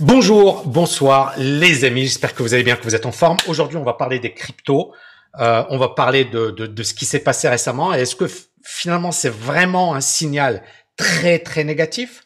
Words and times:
Bonjour, 0.00 0.66
bonsoir 0.66 1.34
les 1.36 1.84
amis, 1.84 2.04
j'espère 2.04 2.34
que 2.34 2.42
vous 2.42 2.54
allez 2.54 2.62
bien, 2.62 2.74
que 2.74 2.84
vous 2.84 2.94
êtes 2.94 3.04
en 3.04 3.12
forme. 3.12 3.36
Aujourd'hui, 3.48 3.76
on 3.76 3.84
va 3.84 3.92
parler 3.92 4.18
des 4.18 4.32
cryptos, 4.32 4.94
euh, 5.38 5.62
on 5.68 5.76
va 5.76 5.90
parler 5.90 6.24
de, 6.24 6.52
de, 6.52 6.66
de 6.66 6.82
ce 6.82 6.94
qui 6.94 7.04
s'est 7.04 7.18
passé 7.18 7.50
récemment. 7.50 7.92
Est-ce 7.92 8.16
que 8.16 8.24
finalement 8.64 9.12
c'est 9.12 9.28
vraiment 9.28 9.94
un 9.94 10.00
signal 10.00 10.62
très 10.96 11.38
très 11.38 11.64
négatif? 11.64 12.22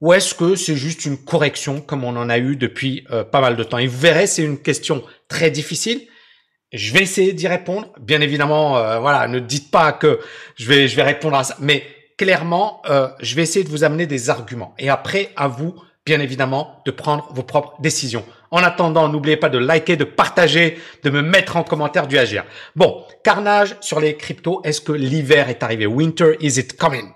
Ou 0.00 0.14
est-ce 0.14 0.34
que 0.34 0.56
c'est 0.56 0.74
juste 0.74 1.04
une 1.04 1.16
correction 1.16 1.80
comme 1.80 2.02
on 2.02 2.16
en 2.16 2.28
a 2.28 2.38
eu 2.38 2.56
depuis 2.56 3.06
euh, 3.12 3.22
pas 3.22 3.40
mal 3.40 3.54
de 3.54 3.62
temps? 3.62 3.78
Et 3.78 3.86
vous 3.86 4.00
verrez, 4.00 4.26
c'est 4.26 4.42
une 4.42 4.58
question 4.58 5.04
très 5.28 5.52
difficile. 5.52 6.00
Je 6.72 6.92
vais 6.92 7.02
essayer 7.02 7.32
d'y 7.32 7.46
répondre. 7.46 7.92
Bien 8.00 8.20
évidemment, 8.20 8.78
euh, 8.78 8.98
voilà, 8.98 9.28
ne 9.28 9.38
dites 9.38 9.70
pas 9.70 9.92
que 9.92 10.18
je 10.56 10.66
vais 10.66 10.88
je 10.88 10.96
vais 10.96 11.04
répondre 11.04 11.36
à 11.36 11.44
ça, 11.44 11.56
mais 11.60 11.84
clairement, 12.18 12.82
euh, 12.90 13.06
je 13.20 13.36
vais 13.36 13.42
essayer 13.42 13.64
de 13.64 13.70
vous 13.70 13.84
amener 13.84 14.06
des 14.06 14.28
arguments. 14.28 14.74
Et 14.80 14.88
après, 14.88 15.30
à 15.36 15.46
vous 15.46 15.76
bien 16.06 16.20
évidemment, 16.20 16.80
de 16.86 16.92
prendre 16.92 17.28
vos 17.34 17.42
propres 17.42 17.74
décisions. 17.80 18.24
En 18.52 18.62
attendant, 18.62 19.08
n'oubliez 19.08 19.36
pas 19.36 19.48
de 19.48 19.58
liker, 19.58 19.96
de 19.96 20.04
partager, 20.04 20.78
de 21.02 21.10
me 21.10 21.20
mettre 21.20 21.56
en 21.56 21.64
commentaire 21.64 22.06
du 22.06 22.16
agir. 22.16 22.44
Bon, 22.76 23.04
carnage 23.24 23.76
sur 23.80 23.98
les 23.98 24.16
cryptos. 24.16 24.60
Est-ce 24.62 24.80
que 24.80 24.92
l'hiver 24.92 25.48
est 25.48 25.64
arrivé? 25.64 25.84
Winter, 25.84 26.36
is 26.40 26.60
it 26.60 26.76
coming? 26.76 27.10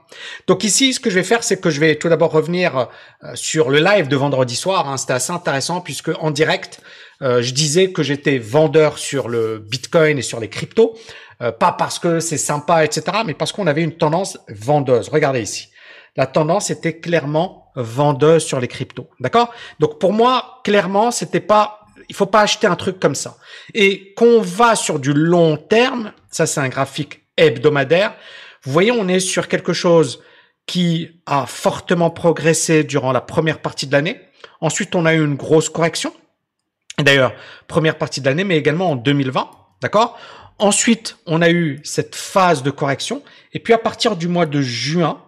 Donc 0.48 0.64
ici, 0.64 0.92
ce 0.92 0.98
que 0.98 1.08
je 1.08 1.14
vais 1.14 1.22
faire, 1.22 1.44
c'est 1.44 1.60
que 1.60 1.70
je 1.70 1.78
vais 1.78 1.94
tout 1.94 2.08
d'abord 2.08 2.32
revenir 2.32 2.76
euh, 3.22 3.30
sur 3.34 3.70
le 3.70 3.78
live 3.78 4.08
de 4.08 4.16
vendredi 4.16 4.56
soir. 4.56 4.88
Hein. 4.88 4.96
C'était 4.96 5.12
assez 5.12 5.32
intéressant 5.32 5.80
puisque 5.80 6.10
en 6.18 6.32
direct, 6.32 6.80
euh, 7.22 7.42
je 7.42 7.54
disais 7.54 7.92
que 7.92 8.02
j'étais 8.02 8.38
vendeur 8.38 8.98
sur 8.98 9.28
le 9.28 9.58
Bitcoin 9.58 10.18
et 10.18 10.22
sur 10.22 10.40
les 10.40 10.48
cryptos. 10.48 10.98
Euh, 11.42 11.52
pas 11.52 11.72
parce 11.72 12.00
que 12.00 12.18
c'est 12.18 12.38
sympa, 12.38 12.84
etc., 12.84 13.18
mais 13.24 13.34
parce 13.34 13.52
qu'on 13.52 13.68
avait 13.68 13.82
une 13.82 13.96
tendance 13.96 14.36
vendeuse. 14.48 15.08
Regardez 15.10 15.42
ici. 15.42 15.68
La 16.16 16.26
tendance 16.26 16.70
était 16.70 16.98
clairement 16.98 17.59
vendeuse 17.74 18.44
sur 18.44 18.60
les 18.60 18.68
cryptos. 18.68 19.08
D'accord? 19.20 19.52
Donc 19.78 19.98
pour 19.98 20.12
moi, 20.12 20.60
clairement, 20.64 21.10
c'était 21.10 21.40
pas 21.40 21.76
il 22.08 22.16
faut 22.16 22.26
pas 22.26 22.40
acheter 22.40 22.66
un 22.66 22.74
truc 22.74 22.98
comme 22.98 23.14
ça. 23.14 23.36
Et 23.72 24.14
qu'on 24.14 24.40
va 24.40 24.74
sur 24.74 24.98
du 24.98 25.12
long 25.12 25.56
terme, 25.56 26.12
ça 26.28 26.44
c'est 26.44 26.58
un 26.58 26.68
graphique 26.68 27.20
hebdomadaire, 27.36 28.14
vous 28.62 28.72
voyez, 28.72 28.92
on 28.92 29.08
est 29.08 29.20
sur 29.20 29.48
quelque 29.48 29.72
chose 29.72 30.22
qui 30.66 31.22
a 31.26 31.46
fortement 31.46 32.10
progressé 32.10 32.84
durant 32.84 33.12
la 33.12 33.20
première 33.20 33.60
partie 33.60 33.86
de 33.86 33.92
l'année. 33.92 34.20
Ensuite, 34.60 34.94
on 34.94 35.06
a 35.06 35.14
eu 35.14 35.24
une 35.24 35.36
grosse 35.36 35.70
correction. 35.70 36.12
D'ailleurs, 36.98 37.32
première 37.66 37.96
partie 37.96 38.20
de 38.20 38.26
l'année, 38.26 38.44
mais 38.44 38.58
également 38.58 38.90
en 38.90 38.96
2020. 38.96 39.50
D'accord? 39.80 40.18
Ensuite, 40.58 41.16
on 41.24 41.40
a 41.40 41.48
eu 41.48 41.80
cette 41.84 42.14
phase 42.14 42.62
de 42.62 42.70
correction. 42.70 43.22
Et 43.54 43.60
puis, 43.60 43.72
à 43.72 43.78
partir 43.78 44.16
du 44.16 44.28
mois 44.28 44.44
de 44.44 44.60
juin, 44.60 45.22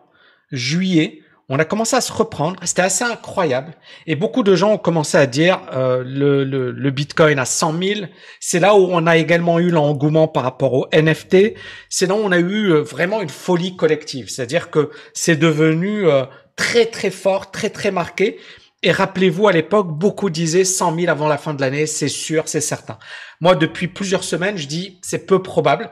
juillet, 0.50 1.21
on 1.54 1.58
a 1.58 1.66
commencé 1.66 1.94
à 1.94 2.00
se 2.00 2.10
reprendre. 2.10 2.56
C'était 2.64 2.80
assez 2.80 3.04
incroyable. 3.04 3.74
Et 4.06 4.16
beaucoup 4.16 4.42
de 4.42 4.54
gens 4.54 4.72
ont 4.72 4.78
commencé 4.78 5.18
à 5.18 5.26
dire 5.26 5.60
euh, 5.74 6.02
le, 6.02 6.44
le, 6.44 6.90
Bitcoin 6.90 7.38
à 7.38 7.44
100 7.44 7.78
000. 7.78 8.00
C'est 8.40 8.58
là 8.58 8.74
où 8.74 8.88
on 8.90 9.06
a 9.06 9.18
également 9.18 9.58
eu 9.58 9.68
l'engouement 9.68 10.28
par 10.28 10.44
rapport 10.44 10.72
au 10.72 10.86
NFT. 10.94 11.52
C'est 11.90 12.06
là 12.06 12.14
où 12.14 12.20
on 12.24 12.32
a 12.32 12.38
eu 12.38 12.70
euh, 12.70 12.80
vraiment 12.80 13.20
une 13.20 13.28
folie 13.28 13.76
collective. 13.76 14.30
C'est-à-dire 14.30 14.70
que 14.70 14.90
c'est 15.12 15.36
devenu 15.36 16.08
euh, 16.08 16.24
très 16.56 16.86
très 16.86 17.10
fort, 17.10 17.50
très 17.50 17.68
très 17.68 17.90
marqué. 17.90 18.38
Et 18.82 18.90
rappelez-vous, 18.90 19.46
à 19.46 19.52
l'époque, 19.52 19.88
beaucoup 19.88 20.30
disaient 20.30 20.64
100 20.64 21.00
000 21.00 21.10
avant 21.10 21.28
la 21.28 21.36
fin 21.36 21.52
de 21.52 21.60
l'année, 21.60 21.84
c'est 21.84 22.08
sûr, 22.08 22.44
c'est 22.46 22.62
certain. 22.62 22.98
Moi, 23.42 23.56
depuis 23.56 23.88
plusieurs 23.88 24.24
semaines, 24.24 24.56
je 24.56 24.66
dis 24.66 25.00
c'est 25.02 25.26
peu 25.26 25.42
probable. 25.42 25.90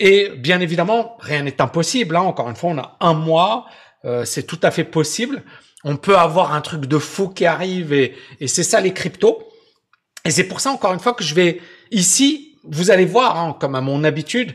Et 0.00 0.30
bien 0.38 0.60
évidemment, 0.60 1.18
rien 1.20 1.42
n'est 1.42 1.60
impossible. 1.60 2.16
Hein. 2.16 2.22
Encore 2.22 2.48
une 2.48 2.56
fois, 2.56 2.70
on 2.70 2.78
a 2.78 2.96
un 3.00 3.12
mois. 3.12 3.66
Euh, 4.04 4.24
c'est 4.24 4.44
tout 4.44 4.58
à 4.62 4.70
fait 4.70 4.84
possible. 4.84 5.42
On 5.84 5.96
peut 5.96 6.16
avoir 6.16 6.54
un 6.54 6.60
truc 6.60 6.86
de 6.86 6.98
fou 6.98 7.28
qui 7.28 7.46
arrive 7.46 7.92
et, 7.92 8.16
c'est 8.46 8.62
ça 8.62 8.80
les 8.80 8.92
cryptos. 8.92 9.46
Et 10.24 10.30
c'est 10.30 10.44
pour 10.44 10.60
ça, 10.60 10.70
encore 10.70 10.92
une 10.92 11.00
fois, 11.00 11.14
que 11.14 11.24
je 11.24 11.34
vais 11.34 11.60
ici, 11.90 12.56
vous 12.64 12.90
allez 12.90 13.04
voir, 13.04 13.38
hein, 13.38 13.56
comme 13.60 13.74
à 13.74 13.80
mon 13.80 14.04
habitude, 14.04 14.54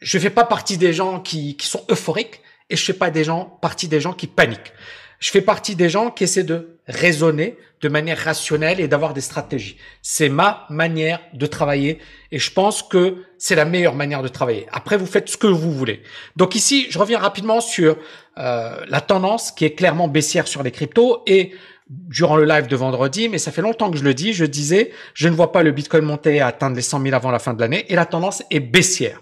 je 0.00 0.18
fais 0.18 0.30
pas 0.30 0.44
partie 0.44 0.78
des 0.78 0.92
gens 0.92 1.20
qui, 1.20 1.56
qui 1.56 1.66
sont 1.66 1.84
euphoriques 1.90 2.40
et 2.70 2.76
je 2.76 2.84
fais 2.84 2.94
pas 2.94 3.10
des 3.10 3.24
gens, 3.24 3.44
partie 3.60 3.88
des 3.88 4.00
gens 4.00 4.14
qui 4.14 4.26
paniquent. 4.26 4.72
Je 5.20 5.30
fais 5.30 5.42
partie 5.42 5.76
des 5.76 5.90
gens 5.90 6.10
qui 6.10 6.24
essaient 6.24 6.42
de 6.42 6.71
raisonner 6.86 7.56
de 7.80 7.88
manière 7.88 8.18
rationnelle 8.18 8.80
et 8.80 8.88
d'avoir 8.88 9.14
des 9.14 9.20
stratégies. 9.20 9.76
C'est 10.02 10.28
ma 10.28 10.66
manière 10.70 11.20
de 11.32 11.46
travailler 11.46 11.98
et 12.30 12.38
je 12.38 12.52
pense 12.52 12.82
que 12.82 13.24
c'est 13.38 13.54
la 13.54 13.64
meilleure 13.64 13.94
manière 13.94 14.22
de 14.22 14.28
travailler. 14.28 14.66
Après, 14.72 14.96
vous 14.96 15.06
faites 15.06 15.28
ce 15.28 15.36
que 15.36 15.46
vous 15.46 15.72
voulez. 15.72 16.02
Donc 16.36 16.54
ici, 16.54 16.86
je 16.90 16.98
reviens 16.98 17.18
rapidement 17.18 17.60
sur 17.60 17.96
euh, 18.38 18.84
la 18.88 19.00
tendance 19.00 19.52
qui 19.52 19.64
est 19.64 19.74
clairement 19.74 20.08
baissière 20.08 20.48
sur 20.48 20.62
les 20.62 20.70
cryptos 20.70 21.22
et 21.26 21.52
durant 21.88 22.36
le 22.36 22.44
live 22.44 22.68
de 22.68 22.76
vendredi, 22.76 23.28
mais 23.28 23.38
ça 23.38 23.52
fait 23.52 23.62
longtemps 23.62 23.90
que 23.90 23.98
je 23.98 24.04
le 24.04 24.14
dis, 24.14 24.32
je 24.32 24.44
disais, 24.44 24.92
je 25.14 25.28
ne 25.28 25.34
vois 25.34 25.52
pas 25.52 25.62
le 25.62 25.72
Bitcoin 25.72 26.04
monter 26.04 26.40
à 26.40 26.46
atteindre 26.46 26.76
les 26.76 26.82
100 26.82 27.02
000 27.02 27.14
avant 27.14 27.30
la 27.30 27.38
fin 27.38 27.52
de 27.54 27.60
l'année 27.60 27.84
et 27.88 27.96
la 27.96 28.06
tendance 28.06 28.42
est 28.50 28.60
baissière. 28.60 29.20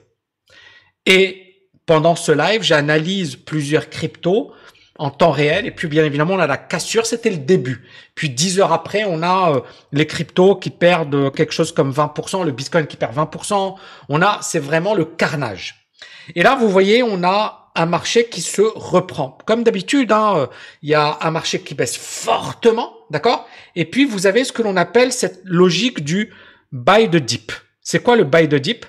Et 1.06 1.68
pendant 1.86 2.14
ce 2.14 2.30
live, 2.30 2.62
j'analyse 2.62 3.36
plusieurs 3.36 3.90
cryptos 3.90 4.52
en 5.00 5.10
temps 5.10 5.30
réel. 5.30 5.66
Et 5.66 5.70
puis, 5.70 5.88
bien 5.88 6.04
évidemment, 6.04 6.34
on 6.34 6.38
a 6.38 6.46
la 6.46 6.58
cassure, 6.58 7.06
c'était 7.06 7.30
le 7.30 7.38
début. 7.38 7.88
Puis, 8.14 8.28
dix 8.28 8.60
heures 8.60 8.72
après, 8.72 9.04
on 9.06 9.22
a 9.22 9.52
euh, 9.56 9.60
les 9.92 10.06
cryptos 10.06 10.56
qui 10.56 10.68
perdent 10.68 11.32
quelque 11.34 11.52
chose 11.52 11.72
comme 11.72 11.90
20%, 11.90 12.44
le 12.44 12.52
Bitcoin 12.52 12.86
qui 12.86 12.98
perd 12.98 13.16
20%. 13.16 13.76
On 14.10 14.22
a, 14.22 14.38
c'est 14.42 14.58
vraiment 14.58 14.94
le 14.94 15.06
carnage. 15.06 15.88
Et 16.34 16.42
là, 16.42 16.54
vous 16.54 16.68
voyez, 16.68 17.02
on 17.02 17.24
a 17.24 17.72
un 17.74 17.86
marché 17.86 18.28
qui 18.28 18.42
se 18.42 18.60
reprend. 18.60 19.38
Comme 19.46 19.64
d'habitude, 19.64 20.12
hein, 20.12 20.34
euh, 20.36 20.46
il 20.82 20.90
y 20.90 20.94
a 20.94 21.18
un 21.22 21.30
marché 21.30 21.62
qui 21.62 21.74
baisse 21.74 21.96
fortement, 21.96 22.92
d'accord? 23.08 23.48
Et 23.76 23.86
puis, 23.86 24.04
vous 24.04 24.26
avez 24.26 24.44
ce 24.44 24.52
que 24.52 24.62
l'on 24.62 24.76
appelle 24.76 25.12
cette 25.12 25.40
logique 25.44 26.04
du 26.04 26.30
buy 26.72 27.08
the 27.08 27.16
dip. 27.16 27.52
C'est 27.80 28.02
quoi 28.02 28.16
le 28.16 28.24
buy 28.24 28.48
the 28.48 28.56
dip? 28.56 28.84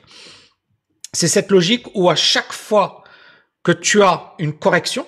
C'est 1.13 1.29
cette 1.29 1.51
logique 1.51 1.87
où 1.93 2.09
à 2.09 2.15
chaque 2.15 2.51
fois 2.51 3.05
que 3.63 3.71
tu 3.71 4.03
as 4.03 4.33
une 4.39 4.53
correction, 4.53 5.05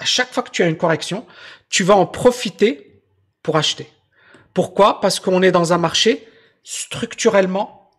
à 0.00 0.04
chaque 0.04 0.32
fois 0.32 0.42
que 0.42 0.50
tu 0.50 0.62
as 0.62 0.66
une 0.66 0.76
correction, 0.76 1.26
tu 1.68 1.84
vas 1.84 1.94
en 1.94 2.06
profiter 2.06 3.02
pour 3.42 3.56
acheter. 3.56 3.88
Pourquoi? 4.54 5.00
Parce 5.00 5.20
qu'on 5.20 5.42
est 5.42 5.52
dans 5.52 5.72
un 5.72 5.78
marché 5.78 6.26
structurellement 6.64 7.90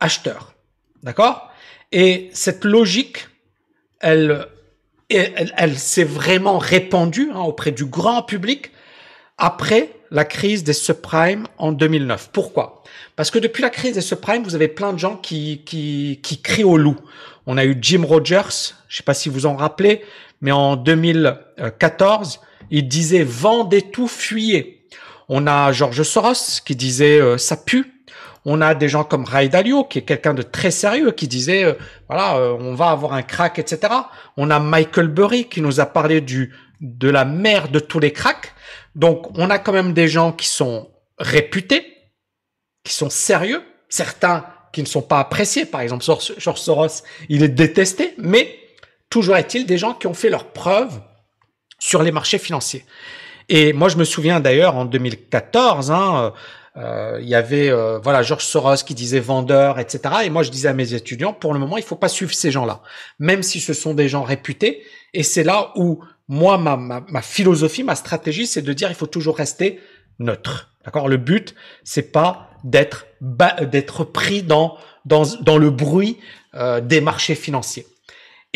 acheteur. 0.00 0.54
D'accord? 1.02 1.50
Et 1.92 2.30
cette 2.32 2.64
logique, 2.64 3.28
elle, 4.00 4.48
s'est 5.76 6.04
vraiment 6.04 6.58
répandue 6.58 7.30
hein, 7.32 7.40
auprès 7.40 7.70
du 7.70 7.86
grand 7.86 8.22
public 8.22 8.72
après 9.38 9.92
la 10.10 10.24
crise 10.24 10.64
des 10.64 10.72
subprimes 10.72 11.46
en 11.58 11.72
2009. 11.72 12.30
Pourquoi? 12.32 12.82
Parce 13.16 13.30
que 13.30 13.38
depuis 13.38 13.62
la 13.62 13.70
crise 13.70 13.94
des 13.94 14.00
subprimes, 14.00 14.42
vous 14.42 14.54
avez 14.54 14.68
plein 14.68 14.92
de 14.92 14.98
gens 14.98 15.16
qui, 15.16 15.62
qui, 15.64 16.40
crient 16.42 16.64
au 16.64 16.76
loup. 16.76 16.96
On 17.46 17.58
a 17.58 17.64
eu 17.64 17.76
Jim 17.80 18.04
Rogers, 18.04 18.74
je 18.88 18.96
sais 18.96 19.02
pas 19.02 19.14
si 19.14 19.28
vous 19.28 19.46
en 19.46 19.56
rappelez, 19.56 20.02
mais 20.40 20.52
en 20.52 20.76
2014, 20.76 22.40
il 22.70 22.88
disait 22.88 23.24
vendez 23.24 23.82
tout, 23.82 24.08
fuyez. 24.08 24.76
On 25.28 25.46
a 25.46 25.72
George 25.72 26.02
Soros 26.02 26.60
qui 26.64 26.76
disait 26.76 27.20
euh, 27.20 27.38
ça 27.38 27.56
pue. 27.56 27.92
On 28.44 28.60
a 28.60 28.74
des 28.74 28.88
gens 28.88 29.02
comme 29.02 29.24
Ray 29.24 29.48
Dalio 29.48 29.84
qui 29.84 29.98
est 29.98 30.02
quelqu'un 30.02 30.34
de 30.34 30.42
très 30.42 30.70
sérieux 30.70 31.10
qui 31.10 31.26
disait 31.26 31.64
euh, 31.64 31.74
voilà 32.08 32.36
euh, 32.36 32.56
on 32.60 32.74
va 32.74 32.90
avoir 32.90 33.12
un 33.12 33.22
crack 33.22 33.58
etc. 33.58 33.92
On 34.36 34.50
a 34.50 34.60
Michael 34.60 35.08
Burry 35.08 35.48
qui 35.48 35.60
nous 35.60 35.80
a 35.80 35.86
parlé 35.86 36.20
du 36.20 36.54
de 36.80 37.08
la 37.08 37.24
mère 37.24 37.68
de 37.68 37.80
tous 37.80 37.98
les 37.98 38.12
cracks. 38.12 38.52
Donc 38.94 39.36
on 39.36 39.50
a 39.50 39.58
quand 39.58 39.72
même 39.72 39.92
des 39.92 40.06
gens 40.06 40.30
qui 40.30 40.46
sont 40.46 40.90
réputés, 41.18 41.84
qui 42.84 42.94
sont 42.94 43.10
sérieux, 43.10 43.62
certains 43.88 44.46
qui 44.72 44.80
ne 44.80 44.86
sont 44.86 45.02
pas 45.02 45.18
appréciés. 45.18 45.66
Par 45.66 45.80
exemple 45.80 46.04
George 46.04 46.60
Soros 46.60 47.02
il 47.28 47.42
est 47.42 47.48
détesté, 47.48 48.14
mais 48.16 48.56
Toujours 49.10 49.36
est-il 49.36 49.66
des 49.66 49.78
gens 49.78 49.94
qui 49.94 50.06
ont 50.06 50.14
fait 50.14 50.30
leurs 50.30 50.52
preuves 50.52 51.00
sur 51.78 52.02
les 52.02 52.12
marchés 52.12 52.38
financiers. 52.38 52.84
Et 53.48 53.72
moi, 53.72 53.88
je 53.88 53.96
me 53.96 54.04
souviens 54.04 54.40
d'ailleurs 54.40 54.76
en 54.76 54.84
2014, 54.84 55.90
hein, 55.90 56.32
euh, 56.76 57.18
il 57.22 57.28
y 57.28 57.34
avait 57.34 57.70
euh, 57.70 57.98
voilà 57.98 58.22
Georges 58.22 58.44
Soros 58.44 58.76
qui 58.84 58.94
disait 58.94 59.20
vendeur, 59.20 59.78
etc. 59.78 60.00
Et 60.24 60.30
moi, 60.30 60.42
je 60.42 60.50
disais 60.50 60.68
à 60.68 60.74
mes 60.74 60.94
étudiants, 60.94 61.32
pour 61.32 61.54
le 61.54 61.60
moment, 61.60 61.76
il 61.76 61.82
faut 61.82 61.96
pas 61.96 62.08
suivre 62.08 62.34
ces 62.34 62.50
gens-là, 62.50 62.82
même 63.18 63.42
si 63.42 63.60
ce 63.60 63.72
sont 63.72 63.94
des 63.94 64.08
gens 64.08 64.24
réputés. 64.24 64.82
Et 65.14 65.22
c'est 65.22 65.44
là 65.44 65.72
où 65.76 66.02
moi, 66.28 66.58
ma, 66.58 66.76
ma, 66.76 67.04
ma 67.08 67.22
philosophie, 67.22 67.84
ma 67.84 67.94
stratégie, 67.94 68.46
c'est 68.46 68.62
de 68.62 68.72
dire 68.72 68.90
il 68.90 68.96
faut 68.96 69.06
toujours 69.06 69.36
rester 69.36 69.80
neutre. 70.18 70.70
D'accord? 70.84 71.08
Le 71.08 71.16
but, 71.16 71.54
c'est 71.84 72.12
pas 72.12 72.50
d'être 72.64 73.06
d'être 73.20 74.04
pris 74.04 74.42
dans 74.42 74.76
dans 75.04 75.22
dans 75.40 75.56
le 75.56 75.70
bruit 75.70 76.18
euh, 76.54 76.80
des 76.80 77.00
marchés 77.00 77.34
financiers. 77.34 77.86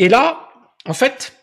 Et 0.00 0.08
là, 0.08 0.48
en 0.86 0.94
fait, 0.94 1.34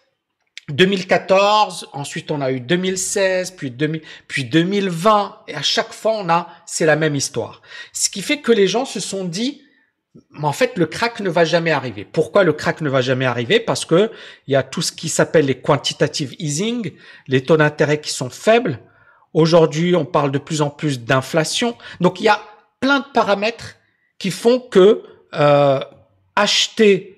2014, 0.69 1.89
ensuite 1.93 2.31
on 2.31 2.41
a 2.41 2.51
eu 2.51 2.59
2016, 2.59 3.51
puis, 3.51 3.69
2000, 3.69 4.01
puis 4.27 4.45
2020, 4.45 5.43
et 5.47 5.53
à 5.53 5.61
chaque 5.61 5.93
fois 5.93 6.13
on 6.15 6.27
a, 6.27 6.47
c'est 6.65 6.87
la 6.87 6.95
même 6.95 7.15
histoire. 7.15 7.61
Ce 7.93 8.09
qui 8.09 8.23
fait 8.23 8.41
que 8.41 8.51
les 8.51 8.67
gens 8.67 8.85
se 8.85 8.99
sont 8.99 9.25
dit, 9.25 9.61
en 10.41 10.53
fait, 10.53 10.75
le 10.75 10.87
crack 10.87 11.19
ne 11.19 11.29
va 11.29 11.45
jamais 11.45 11.69
arriver. 11.69 12.03
Pourquoi 12.03 12.43
le 12.43 12.51
crack 12.51 12.81
ne 12.81 12.89
va 12.89 13.01
jamais 13.01 13.25
arriver? 13.25 13.59
Parce 13.59 13.85
que 13.85 14.09
il 14.47 14.53
y 14.53 14.55
a 14.55 14.63
tout 14.63 14.81
ce 14.81 14.91
qui 14.91 15.07
s'appelle 15.07 15.45
les 15.45 15.61
quantitative 15.61 16.33
easing, 16.39 16.93
les 17.27 17.43
taux 17.43 17.57
d'intérêt 17.57 18.01
qui 18.01 18.11
sont 18.11 18.31
faibles. 18.31 18.79
Aujourd'hui, 19.35 19.95
on 19.95 20.05
parle 20.05 20.31
de 20.31 20.39
plus 20.39 20.63
en 20.63 20.71
plus 20.71 21.01
d'inflation. 21.01 21.77
Donc, 22.01 22.19
il 22.19 22.23
y 22.23 22.29
a 22.29 22.41
plein 22.79 23.01
de 23.01 23.05
paramètres 23.13 23.75
qui 24.17 24.31
font 24.31 24.59
que 24.59 25.03
euh, 25.35 25.79
acheter 26.35 27.16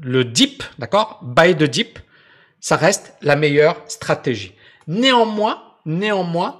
le 0.00 0.24
dip, 0.24 0.62
d'accord, 0.78 1.20
buy 1.22 1.56
the 1.56 1.64
dip, 1.64 1.98
ça 2.60 2.76
reste 2.76 3.14
la 3.22 3.36
meilleure 3.36 3.82
stratégie. 3.86 4.54
Néanmoins, 4.86 5.62
néanmoins, 5.84 6.58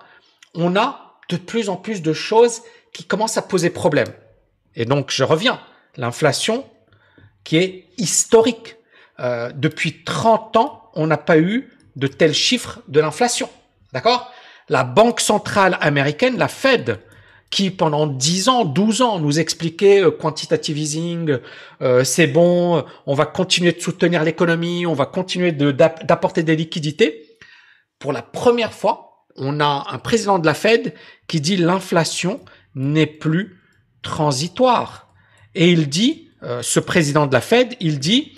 on 0.55 0.77
a 0.77 1.17
de 1.29 1.37
plus 1.37 1.69
en 1.69 1.77
plus 1.77 2.03
de 2.03 2.13
choses 2.13 2.63
qui 2.93 3.05
commencent 3.05 3.37
à 3.37 3.43
poser 3.43 3.71
problème. 3.71 4.09
Et 4.75 4.85
donc, 4.85 5.11
je 5.11 5.25
reviens, 5.25 5.61
l'inflation 5.97 6.65
qui 7.45 7.57
est 7.57 7.89
historique. 7.97 8.77
Euh, 9.21 9.51
depuis 9.55 10.05
30 10.05 10.57
ans, 10.57 10.91
on 10.95 11.07
n'a 11.07 11.19
pas 11.19 11.39
eu 11.39 11.73
de 11.97 12.07
tels 12.07 12.35
chiffres 12.35 12.81
de 12.89 13.01
l'inflation. 13.01 13.51
D'accord? 13.93 14.33
La 14.69 14.85
Banque 14.85 15.21
centrale 15.21 15.77
américaine, 15.81 16.39
la 16.39 16.49
Fed, 16.49 17.01
qui 17.51 17.71
pendant 17.71 18.07
10 18.07 18.49
ans, 18.49 18.65
12 18.65 19.03
ans 19.03 19.19
nous 19.19 19.39
expliquait 19.39 20.03
euh, 20.03 20.11
quantitative 20.11 20.79
easing, 20.79 21.39
euh, 21.81 22.05
c'est 22.05 22.27
bon, 22.27 22.85
on 23.07 23.15
va 23.15 23.27
continuer 23.27 23.73
de 23.73 23.81
soutenir 23.81 24.23
l'économie, 24.23 24.87
on 24.87 24.95
va 24.95 25.07
continuer 25.07 25.53
d'apporter 25.53 26.43
des 26.43 26.57
liquidités. 26.57 27.39
Pour 27.99 28.13
la 28.13 28.23
première 28.23 28.73
fois, 28.73 29.27
on 29.37 29.61
a 29.61 29.87
un 29.91 29.99
président 29.99 30.39
de 30.39 30.47
la 30.47 30.55
Fed 30.55 30.95
qui 31.27 31.41
dit 31.41 31.57
l'inflation 31.57 32.41
n'est 32.75 33.07
plus 33.07 33.61
transitoire. 34.03 35.09
Et 35.55 35.71
il 35.71 35.89
dit, 35.89 36.31
euh, 36.43 36.63
ce 36.63 36.81
président 36.81 37.27
de 37.27 37.33
la 37.33 37.41
Fed, 37.41 37.75
il 37.81 37.99
dit, 37.99 38.35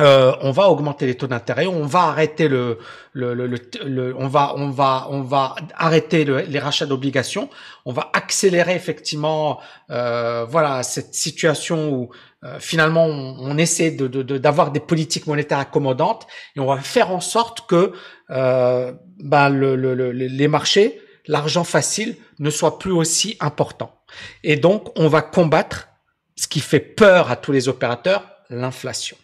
euh, 0.00 0.32
on 0.40 0.52
va 0.52 0.68
augmenter 0.68 1.06
les 1.06 1.16
taux 1.16 1.26
d'intérêt, 1.26 1.66
on 1.66 1.84
va 1.84 2.04
arrêter 2.04 2.48
le, 2.48 2.78
on 3.14 4.26
va, 4.26 4.54
on 4.56 4.70
va, 4.70 5.06
on 5.10 5.20
va 5.20 5.54
arrêter 5.74 6.24
les 6.24 6.58
rachats 6.58 6.86
d'obligations, 6.86 7.50
on 7.84 7.92
va 7.92 8.10
accélérer 8.14 8.74
effectivement, 8.74 9.60
euh, 9.90 10.46
voilà, 10.48 10.82
cette 10.82 11.14
situation 11.14 11.92
où 11.92 12.10
euh, 12.42 12.58
finalement 12.58 13.04
on, 13.04 13.58
essaie 13.58 13.90
de, 13.90 14.06
d'avoir 14.22 14.72
des 14.72 14.80
politiques 14.80 15.26
monétaires 15.26 15.58
accommodantes 15.58 16.26
et 16.56 16.60
on 16.60 16.66
va 16.66 16.78
faire 16.78 17.10
en 17.10 17.20
sorte 17.20 17.66
que 17.66 17.92
ben, 18.28 19.48
le, 19.50 19.74
les 19.74 20.48
marchés, 20.48 21.00
l'argent 21.26 21.64
facile 21.64 22.16
ne 22.38 22.48
soit 22.48 22.78
plus 22.78 22.92
aussi 22.92 23.36
important. 23.40 23.94
Et 24.42 24.56
donc 24.56 24.88
on 24.98 25.08
va 25.08 25.20
combattre 25.20 25.88
ce 26.34 26.48
qui 26.48 26.60
fait 26.60 26.80
peur 26.80 27.30
à 27.30 27.36
tous 27.36 27.52
les 27.52 27.68
opérateurs, 27.68 28.26
l'inflation. 28.48 29.18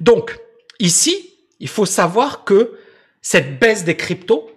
Donc, 0.00 0.38
ici, 0.78 1.34
il 1.60 1.68
faut 1.68 1.86
savoir 1.86 2.44
que 2.44 2.78
cette 3.22 3.58
baisse 3.58 3.84
des 3.84 3.96
cryptos 3.96 4.50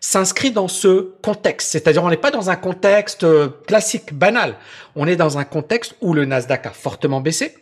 s'inscrit 0.00 0.50
dans 0.50 0.68
ce 0.68 1.14
contexte. 1.22 1.70
C'est-à-dire, 1.70 2.04
on 2.04 2.10
n'est 2.10 2.16
pas 2.16 2.30
dans 2.30 2.50
un 2.50 2.56
contexte 2.56 3.24
euh, 3.24 3.48
classique, 3.66 4.12
banal. 4.12 4.56
On 4.96 5.06
est 5.06 5.16
dans 5.16 5.38
un 5.38 5.44
contexte 5.44 5.94
où 6.02 6.12
le 6.12 6.26
Nasdaq 6.26 6.66
a 6.66 6.70
fortement 6.70 7.20
baissé, 7.20 7.54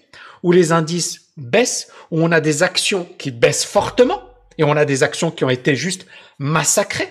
où 0.43 0.51
les 0.51 0.73
indices 0.73 1.29
baissent, 1.37 1.89
où 2.11 2.21
on 2.21 2.33
a 2.33 2.41
des 2.41 2.65
actions 2.65 3.09
qui 3.19 3.31
baissent 3.31 3.65
fortement, 3.65 4.23
et 4.59 4.65
on 4.65 4.77
a 4.77 4.85
des 4.85 5.03
actions 5.03 5.31
qui 5.31 5.45
ont 5.45 5.51
été 5.51 5.77
juste 5.77 6.07
massacrées. 6.39 7.09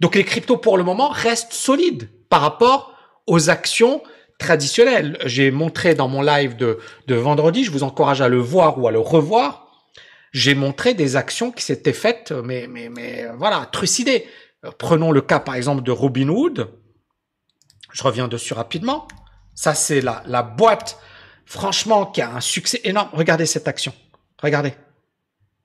Donc, 0.00 0.16
les 0.16 0.24
cryptos, 0.24 0.58
pour 0.58 0.76
le 0.76 0.84
moment, 0.84 1.08
restent 1.08 1.54
solides 1.54 2.10
par 2.28 2.42
rapport 2.42 2.94
aux 3.26 3.48
actions 3.48 4.02
traditionnel. 4.38 5.18
J'ai 5.24 5.50
montré 5.50 5.94
dans 5.94 6.08
mon 6.08 6.22
live 6.22 6.56
de, 6.56 6.78
de 7.06 7.14
vendredi, 7.14 7.64
je 7.64 7.70
vous 7.70 7.82
encourage 7.82 8.20
à 8.20 8.28
le 8.28 8.38
voir 8.38 8.78
ou 8.78 8.88
à 8.88 8.92
le 8.92 8.98
revoir. 8.98 9.60
J'ai 10.32 10.54
montré 10.54 10.94
des 10.94 11.16
actions 11.16 11.52
qui 11.52 11.62
s'étaient 11.62 11.92
faites, 11.92 12.32
mais, 12.32 12.66
mais, 12.68 12.88
mais 12.88 13.26
voilà, 13.36 13.68
trucidées. 13.70 14.26
Prenons 14.78 15.12
le 15.12 15.20
cas 15.20 15.38
par 15.38 15.54
exemple 15.54 15.82
de 15.82 15.92
Robinhood. 15.92 16.70
Je 17.92 18.02
reviens 18.02 18.26
dessus 18.26 18.54
rapidement. 18.54 19.06
Ça, 19.54 19.74
c'est 19.74 20.00
la, 20.00 20.22
la 20.26 20.42
boîte, 20.42 20.98
franchement, 21.44 22.06
qui 22.06 22.20
a 22.20 22.34
un 22.34 22.40
succès 22.40 22.80
énorme. 22.82 23.10
Regardez 23.12 23.46
cette 23.46 23.68
action. 23.68 23.94
Regardez. 24.42 24.74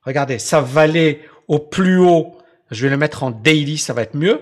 Regardez, 0.05 0.37
ça 0.37 0.61
valait 0.61 1.27
au 1.47 1.57
plus 1.59 1.97
haut. 1.97 2.37
Je 2.69 2.83
vais 2.83 2.91
le 2.91 2.97
mettre 2.97 3.23
en 3.23 3.31
daily, 3.31 3.79
ça 3.79 3.93
va 3.93 4.03
être 4.03 4.15
mieux. 4.15 4.41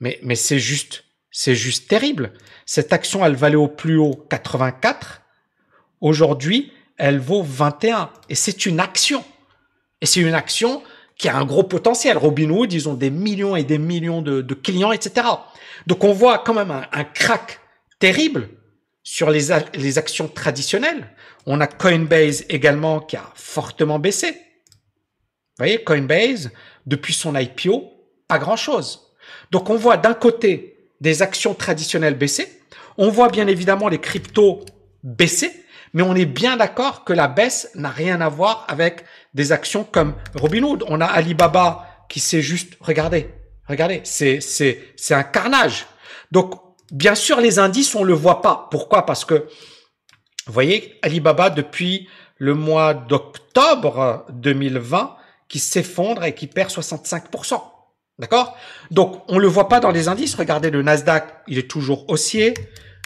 Mais, 0.00 0.18
mais 0.22 0.34
c'est 0.34 0.58
juste 0.58 1.04
c'est 1.38 1.54
juste 1.54 1.86
terrible. 1.86 2.32
Cette 2.64 2.94
action, 2.94 3.22
elle 3.22 3.36
valait 3.36 3.56
au 3.56 3.68
plus 3.68 3.98
haut 3.98 4.24
84. 4.30 5.20
Aujourd'hui, 6.00 6.72
elle 6.96 7.18
vaut 7.18 7.42
21. 7.42 8.08
Et 8.30 8.34
c'est 8.34 8.64
une 8.64 8.80
action. 8.80 9.22
Et 10.00 10.06
c'est 10.06 10.20
une 10.20 10.32
action 10.32 10.82
qui 11.18 11.28
a 11.28 11.36
un 11.36 11.44
gros 11.44 11.62
potentiel. 11.62 12.16
Robinhood, 12.16 12.72
ils 12.72 12.88
ont 12.88 12.94
des 12.94 13.10
millions 13.10 13.54
et 13.54 13.64
des 13.64 13.76
millions 13.76 14.22
de, 14.22 14.54
clients, 14.54 14.92
etc. 14.92 15.26
Donc 15.86 16.04
on 16.04 16.14
voit 16.14 16.38
quand 16.38 16.54
même 16.54 16.70
un, 16.70 17.04
crack 17.04 17.60
terrible 17.98 18.48
sur 19.02 19.28
les, 19.28 19.52
actions 19.98 20.28
traditionnelles. 20.28 21.06
On 21.44 21.60
a 21.60 21.66
Coinbase 21.66 22.46
également 22.48 23.00
qui 23.00 23.16
a 23.16 23.30
fortement 23.34 23.98
baissé. 23.98 24.30
Vous 24.32 25.58
voyez, 25.58 25.84
Coinbase, 25.84 26.50
depuis 26.86 27.12
son 27.12 27.36
IPO, 27.36 27.92
pas 28.26 28.38
grand-chose. 28.38 29.12
Donc 29.50 29.68
on 29.68 29.76
voit 29.76 29.98
d'un 29.98 30.14
côté 30.14 30.75
des 31.00 31.22
actions 31.22 31.54
traditionnelles 31.54 32.16
baisser. 32.16 32.60
On 32.98 33.10
voit 33.10 33.28
bien 33.28 33.46
évidemment 33.46 33.88
les 33.88 34.00
cryptos 34.00 34.64
baisser, 35.02 35.52
mais 35.92 36.02
on 36.02 36.14
est 36.14 36.26
bien 36.26 36.56
d'accord 36.56 37.04
que 37.04 37.12
la 37.12 37.28
baisse 37.28 37.70
n'a 37.74 37.90
rien 37.90 38.20
à 38.20 38.28
voir 38.28 38.64
avec 38.68 39.04
des 39.34 39.52
actions 39.52 39.84
comme 39.84 40.14
Robinhood. 40.34 40.84
On 40.88 41.00
a 41.00 41.06
Alibaba 41.06 41.86
qui 42.08 42.20
s'est 42.20 42.42
juste, 42.42 42.74
regardez, 42.80 43.30
regardez, 43.68 44.00
c'est, 44.04 44.40
c'est, 44.40 44.92
c'est 44.96 45.14
un 45.14 45.22
carnage. 45.22 45.86
Donc, 46.32 46.54
bien 46.90 47.14
sûr, 47.14 47.40
les 47.40 47.58
indices, 47.58 47.94
on 47.94 48.04
le 48.04 48.14
voit 48.14 48.42
pas. 48.42 48.68
Pourquoi? 48.70 49.06
Parce 49.06 49.24
que, 49.24 49.48
vous 50.46 50.52
voyez, 50.52 50.98
Alibaba, 51.02 51.50
depuis 51.50 52.08
le 52.38 52.54
mois 52.54 52.94
d'octobre 52.94 54.26
2020, 54.30 55.16
qui 55.48 55.58
s'effondre 55.58 56.24
et 56.24 56.34
qui 56.34 56.46
perd 56.46 56.70
65%. 56.70 57.60
D'accord? 58.18 58.56
Donc, 58.90 59.22
on 59.28 59.38
le 59.38 59.46
voit 59.46 59.68
pas 59.68 59.80
dans 59.80 59.90
les 59.90 60.08
indices. 60.08 60.34
Regardez, 60.34 60.70
le 60.70 60.82
Nasdaq, 60.82 61.24
il 61.48 61.58
est 61.58 61.70
toujours 61.70 62.08
haussier. 62.08 62.54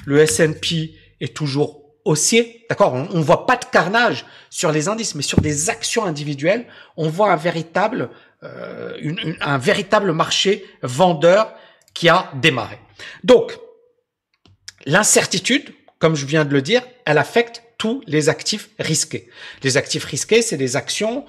Le 0.07 0.21
S&P 0.21 0.95
est 1.21 1.35
toujours 1.35 1.83
haussier. 2.05 2.65
D'accord? 2.69 2.95
On 2.95 3.19
ne 3.19 3.23
voit 3.23 3.47
pas 3.47 3.57
de 3.57 3.65
carnage 3.65 4.25
sur 4.51 4.71
les 4.71 4.89
indices, 4.89 5.15
mais 5.15 5.23
sur 5.23 5.41
des 5.41 5.69
actions 5.69 6.05
individuelles, 6.05 6.67
on 6.97 7.09
voit 7.09 7.33
un 7.33 7.37
véritable, 7.37 8.11
euh, 8.45 8.97
un 9.41 9.59
véritable 9.59 10.13
marché 10.13 10.65
vendeur 10.83 11.53
qui 11.93 12.09
a 12.09 12.31
démarré. 12.35 12.79
Donc, 13.25 13.59
l'incertitude, 14.87 15.75
comme 15.99 16.15
je 16.15 16.25
viens 16.25 16.45
de 16.45 16.53
le 16.53 16.63
dire, 16.63 16.83
elle 17.05 17.19
affecte 17.19 17.63
tous 17.79 18.03
les 18.07 18.29
actifs 18.29 18.71
risqués. 18.79 19.29
Les 19.63 19.77
actifs 19.77 20.05
risqués, 20.05 20.43
c'est 20.43 20.57
des 20.57 20.77
actions, 20.77 21.25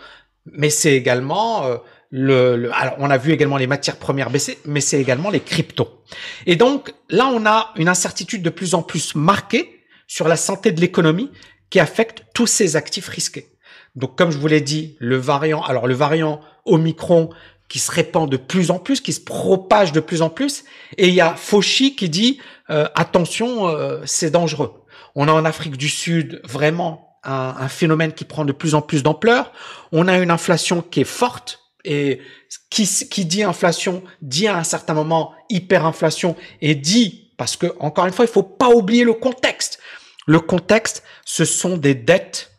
mais 0.45 0.69
c'est 0.69 0.93
également 0.93 1.65
euh, 1.65 1.77
le, 2.11 2.69
alors 2.73 2.95
on 2.99 3.09
a 3.09 3.17
vu 3.17 3.31
également 3.31 3.57
les 3.57 3.67
matières 3.67 3.97
premières 3.97 4.29
baisser, 4.29 4.59
mais 4.65 4.81
c'est 4.81 4.99
également 4.99 5.29
les 5.29 5.39
cryptos. 5.39 6.03
Et 6.45 6.57
donc 6.57 6.93
là, 7.09 7.27
on 7.27 7.45
a 7.45 7.71
une 7.77 7.87
incertitude 7.87 8.43
de 8.43 8.49
plus 8.49 8.75
en 8.75 8.83
plus 8.83 9.15
marquée 9.15 9.85
sur 10.07 10.27
la 10.27 10.35
santé 10.35 10.71
de 10.73 10.81
l'économie 10.81 11.31
qui 11.69 11.79
affecte 11.79 12.25
tous 12.33 12.47
ces 12.47 12.75
actifs 12.75 13.07
risqués. 13.07 13.53
Donc 13.95 14.17
comme 14.17 14.29
je 14.29 14.37
vous 14.37 14.47
l'ai 14.47 14.61
dit, 14.61 14.97
le 14.99 15.15
variant, 15.15 15.61
alors 15.63 15.87
le 15.87 15.93
variant 15.93 16.41
Omicron 16.65 17.29
qui 17.69 17.79
se 17.79 17.89
répand 17.89 18.29
de 18.29 18.35
plus 18.35 18.69
en 18.71 18.79
plus, 18.79 18.99
qui 18.99 19.13
se 19.13 19.21
propage 19.21 19.93
de 19.93 20.01
plus 20.01 20.21
en 20.21 20.29
plus, 20.29 20.65
et 20.97 21.07
il 21.07 21.13
y 21.13 21.21
a 21.21 21.35
Fauci 21.35 21.95
qui 21.95 22.09
dit 22.09 22.41
euh, 22.69 22.89
attention, 22.95 23.69
euh, 23.69 24.01
c'est 24.05 24.31
dangereux. 24.31 24.83
On 25.15 25.29
a 25.29 25.31
en 25.31 25.45
Afrique 25.45 25.77
du 25.77 25.87
Sud 25.87 26.41
vraiment 26.43 27.17
un, 27.23 27.55
un 27.57 27.69
phénomène 27.69 28.11
qui 28.11 28.25
prend 28.25 28.43
de 28.43 28.51
plus 28.51 28.75
en 28.75 28.81
plus 28.81 29.03
d'ampleur. 29.03 29.53
On 29.93 30.09
a 30.09 30.17
une 30.17 30.31
inflation 30.31 30.81
qui 30.81 30.99
est 30.99 31.05
forte, 31.05 31.60
et 31.85 32.21
qui, 32.69 32.85
qui 33.09 33.25
dit 33.25 33.43
inflation 33.43 34.03
dit 34.21 34.47
à 34.47 34.57
un 34.57 34.63
certain 34.63 34.93
moment 34.93 35.33
hyperinflation 35.49 36.35
et 36.61 36.75
dit 36.75 37.31
parce 37.37 37.55
que 37.55 37.67
encore 37.79 38.05
une 38.05 38.13
fois 38.13 38.25
il 38.25 38.31
faut 38.31 38.43
pas 38.43 38.69
oublier 38.69 39.03
le 39.03 39.13
contexte. 39.13 39.79
Le 40.27 40.39
contexte, 40.39 41.03
ce 41.25 41.45
sont 41.45 41.77
des 41.77 41.95
dettes 41.95 42.51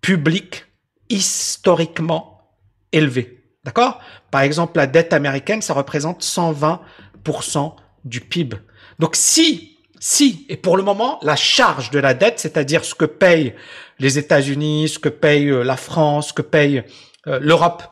publiques 0.00 0.66
historiquement 1.08 2.52
élevées. 2.92 3.42
D'accord? 3.64 4.00
Par 4.30 4.42
exemple, 4.42 4.76
la 4.76 4.86
dette 4.86 5.14
américaine, 5.14 5.62
ça 5.62 5.72
représente 5.72 6.22
120% 6.22 7.74
du 8.04 8.20
PIB. 8.20 8.58
Donc 8.98 9.16
si, 9.16 9.78
si, 9.98 10.44
et 10.50 10.58
pour 10.58 10.76
le 10.76 10.82
moment, 10.82 11.18
la 11.22 11.36
charge 11.36 11.90
de 11.90 11.98
la 11.98 12.12
dette, 12.12 12.38
c'est-à-dire 12.38 12.84
ce 12.84 12.94
que 12.94 13.06
payent 13.06 13.54
les 13.98 14.18
États-Unis, 14.18 14.90
ce 14.90 14.98
que 14.98 15.08
paye 15.08 15.48
euh, 15.48 15.64
la 15.64 15.76
France, 15.76 16.28
ce 16.28 16.32
que 16.34 16.42
paye 16.42 16.84
euh, 17.26 17.38
l'Europe 17.40 17.82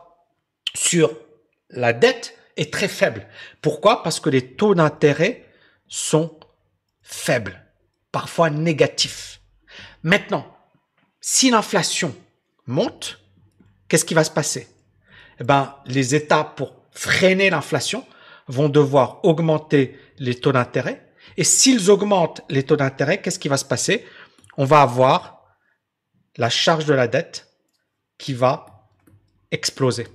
sur 0.75 1.15
la 1.69 1.93
dette 1.93 2.37
est 2.57 2.71
très 2.71 2.87
faible. 2.87 3.27
Pourquoi? 3.61 4.03
Parce 4.03 4.19
que 4.19 4.29
les 4.29 4.55
taux 4.55 4.75
d'intérêt 4.75 5.45
sont 5.87 6.39
faibles, 7.01 7.63
parfois 8.11 8.49
négatifs. 8.49 9.41
Maintenant, 10.03 10.45
si 11.21 11.49
l'inflation 11.51 12.15
monte, 12.67 13.19
qu'est-ce 13.87 14.05
qui 14.05 14.13
va 14.13 14.23
se 14.23 14.31
passer? 14.31 14.67
Eh 15.39 15.43
ben, 15.43 15.75
les 15.85 16.15
États, 16.15 16.43
pour 16.43 16.75
freiner 16.91 17.49
l'inflation, 17.49 18.05
vont 18.47 18.69
devoir 18.69 19.23
augmenter 19.23 19.97
les 20.17 20.35
taux 20.35 20.51
d'intérêt. 20.51 21.09
Et 21.37 21.43
s'ils 21.43 21.89
augmentent 21.89 22.41
les 22.49 22.63
taux 22.63 22.75
d'intérêt, 22.75 23.21
qu'est-ce 23.21 23.39
qui 23.39 23.47
va 23.47 23.57
se 23.57 23.65
passer? 23.65 24.05
On 24.57 24.65
va 24.65 24.81
avoir 24.81 25.43
la 26.37 26.49
charge 26.49 26.85
de 26.85 26.93
la 26.93 27.07
dette 27.07 27.47
qui 28.17 28.33
va 28.33 28.87
exploser. 29.51 30.07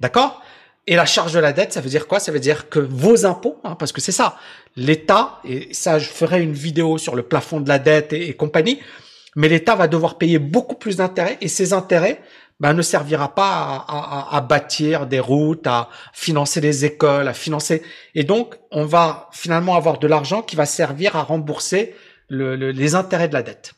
D'accord? 0.00 0.42
Et 0.88 0.94
la 0.94 1.06
charge 1.06 1.32
de 1.32 1.40
la 1.40 1.52
dette, 1.52 1.72
ça 1.72 1.80
veut 1.80 1.88
dire 1.88 2.06
quoi? 2.06 2.20
Ça 2.20 2.30
veut 2.30 2.40
dire 2.40 2.68
que 2.68 2.78
vos 2.78 3.26
impôts, 3.26 3.58
hein, 3.64 3.74
parce 3.74 3.90
que 3.90 4.00
c'est 4.00 4.12
ça, 4.12 4.38
l'État, 4.76 5.40
et 5.44 5.72
ça 5.74 5.98
je 5.98 6.08
ferai 6.08 6.42
une 6.42 6.52
vidéo 6.52 6.96
sur 6.96 7.16
le 7.16 7.22
plafond 7.22 7.60
de 7.60 7.68
la 7.68 7.80
dette 7.80 8.12
et, 8.12 8.34
compagnie, 8.34 8.80
mais 9.34 9.48
l'État 9.48 9.74
va 9.74 9.88
devoir 9.88 10.16
payer 10.16 10.38
beaucoup 10.38 10.76
plus 10.76 10.96
d'intérêts 10.96 11.38
et 11.40 11.48
ces 11.48 11.72
intérêts 11.72 12.20
ben, 12.60 12.72
ne 12.72 12.82
servira 12.82 13.34
pas 13.34 13.84
à, 13.86 14.40
bâtir 14.40 15.06
des 15.06 15.20
routes, 15.20 15.66
à 15.66 15.90
financer 16.14 16.62
des 16.62 16.86
écoles, 16.86 17.28
à 17.28 17.34
financer. 17.34 17.82
Et 18.14 18.24
donc, 18.24 18.54
on 18.70 18.86
va 18.86 19.28
finalement 19.32 19.74
avoir 19.74 19.98
de 19.98 20.06
l'argent 20.06 20.40
qui 20.40 20.56
va 20.56 20.64
servir 20.64 21.16
à 21.16 21.22
rembourser 21.22 21.94
les 22.30 22.94
intérêts 22.94 23.28
de 23.28 23.34
la 23.34 23.42
dette. 23.42 23.74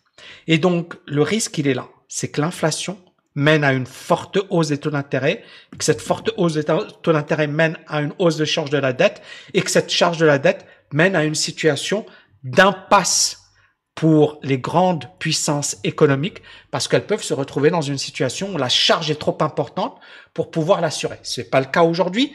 Et 0.46 0.58
donc, 0.58 0.94
le 1.06 1.22
risque, 1.22 1.58
il 1.58 1.66
est 1.66 1.74
là. 1.74 1.88
C'est 2.06 2.28
que 2.28 2.40
l'inflation 2.40 2.98
mène 3.34 3.64
à 3.64 3.72
une 3.72 3.86
forte 3.86 4.38
hausse 4.50 4.68
des 4.68 4.78
taux 4.78 4.90
d'intérêt, 4.90 5.44
que 5.76 5.84
cette 5.84 6.00
forte 6.00 6.30
hausse 6.36 6.54
des 6.54 6.64
taux 6.64 7.12
d'intérêt 7.12 7.46
mène 7.46 7.78
à 7.86 8.00
une 8.00 8.12
hausse 8.18 8.36
de 8.36 8.44
charge 8.44 8.70
de 8.70 8.78
la 8.78 8.92
dette 8.92 9.22
et 9.54 9.62
que 9.62 9.70
cette 9.70 9.90
charge 9.90 10.18
de 10.18 10.26
la 10.26 10.38
dette 10.38 10.66
mène 10.92 11.14
à 11.14 11.24
une 11.24 11.34
situation 11.34 12.04
d'impasse 12.42 13.48
pour 13.94 14.38
les 14.42 14.58
grandes 14.58 15.06
puissances 15.18 15.76
économiques 15.82 16.42
parce 16.70 16.86
qu'elles 16.86 17.06
peuvent 17.06 17.22
se 17.22 17.34
retrouver 17.34 17.70
dans 17.70 17.80
une 17.80 17.98
situation 17.98 18.54
où 18.54 18.56
la 18.56 18.68
charge 18.68 19.10
est 19.10 19.18
trop 19.18 19.36
importante 19.40 19.98
pour 20.34 20.50
pouvoir 20.50 20.80
l'assurer. 20.80 21.18
C'est 21.22 21.50
pas 21.50 21.60
le 21.60 21.66
cas 21.66 21.82
aujourd'hui, 21.82 22.32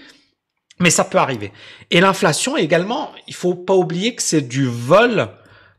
mais 0.79 0.89
ça 0.89 1.05
peut 1.05 1.17
arriver. 1.17 1.53
Et 1.89 2.01
l'inflation 2.01 2.57
également, 2.57 3.11
il 3.27 3.33
faut 3.33 3.55
pas 3.55 3.75
oublier 3.75 4.15
que 4.15 4.21
c'est 4.21 4.41
du 4.41 4.65
vol 4.65 5.29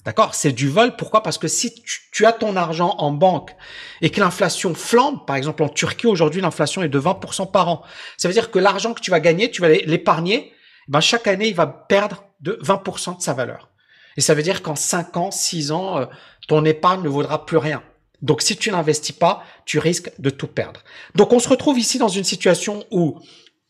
D'accord? 0.04 0.34
C'est 0.34 0.52
du 0.52 0.68
vol. 0.68 0.96
Pourquoi? 0.96 1.22
Parce 1.22 1.38
que 1.38 1.48
si 1.48 1.82
tu, 2.12 2.26
as 2.26 2.32
ton 2.32 2.56
argent 2.56 2.94
en 2.98 3.10
banque 3.10 3.56
et 4.02 4.10
que 4.10 4.20
l'inflation 4.20 4.74
flambe, 4.74 5.24
par 5.26 5.36
exemple 5.36 5.62
en 5.62 5.68
Turquie 5.68 6.06
aujourd'hui, 6.06 6.42
l'inflation 6.42 6.82
est 6.82 6.88
de 6.88 7.00
20% 7.00 7.50
par 7.50 7.68
an. 7.68 7.82
Ça 8.18 8.28
veut 8.28 8.34
dire 8.34 8.50
que 8.50 8.58
l'argent 8.58 8.92
que 8.92 9.00
tu 9.00 9.10
vas 9.10 9.20
gagner, 9.20 9.50
tu 9.50 9.62
vas 9.62 9.68
l'épargner. 9.68 10.52
Eh 10.88 10.92
ben 10.92 11.00
chaque 11.00 11.26
année, 11.26 11.48
il 11.48 11.54
va 11.54 11.66
perdre 11.66 12.24
de 12.40 12.58
20% 12.62 13.16
de 13.16 13.22
sa 13.22 13.32
valeur. 13.32 13.70
Et 14.16 14.20
ça 14.20 14.34
veut 14.34 14.42
dire 14.42 14.62
qu'en 14.62 14.76
5 14.76 15.16
ans, 15.16 15.30
6 15.30 15.72
ans, 15.72 15.98
euh, 15.98 16.06
ton 16.46 16.64
épargne 16.64 17.02
ne 17.02 17.08
vaudra 17.08 17.46
plus 17.46 17.56
rien. 17.56 17.82
Donc 18.20 18.42
si 18.42 18.56
tu 18.56 18.70
n'investis 18.70 19.14
pas, 19.14 19.42
tu 19.64 19.78
risques 19.78 20.12
de 20.18 20.30
tout 20.30 20.46
perdre. 20.46 20.80
Donc 21.14 21.32
on 21.32 21.38
se 21.38 21.48
retrouve 21.48 21.78
ici 21.78 21.98
dans 21.98 22.08
une 22.08 22.24
situation 22.24 22.84
où 22.90 23.18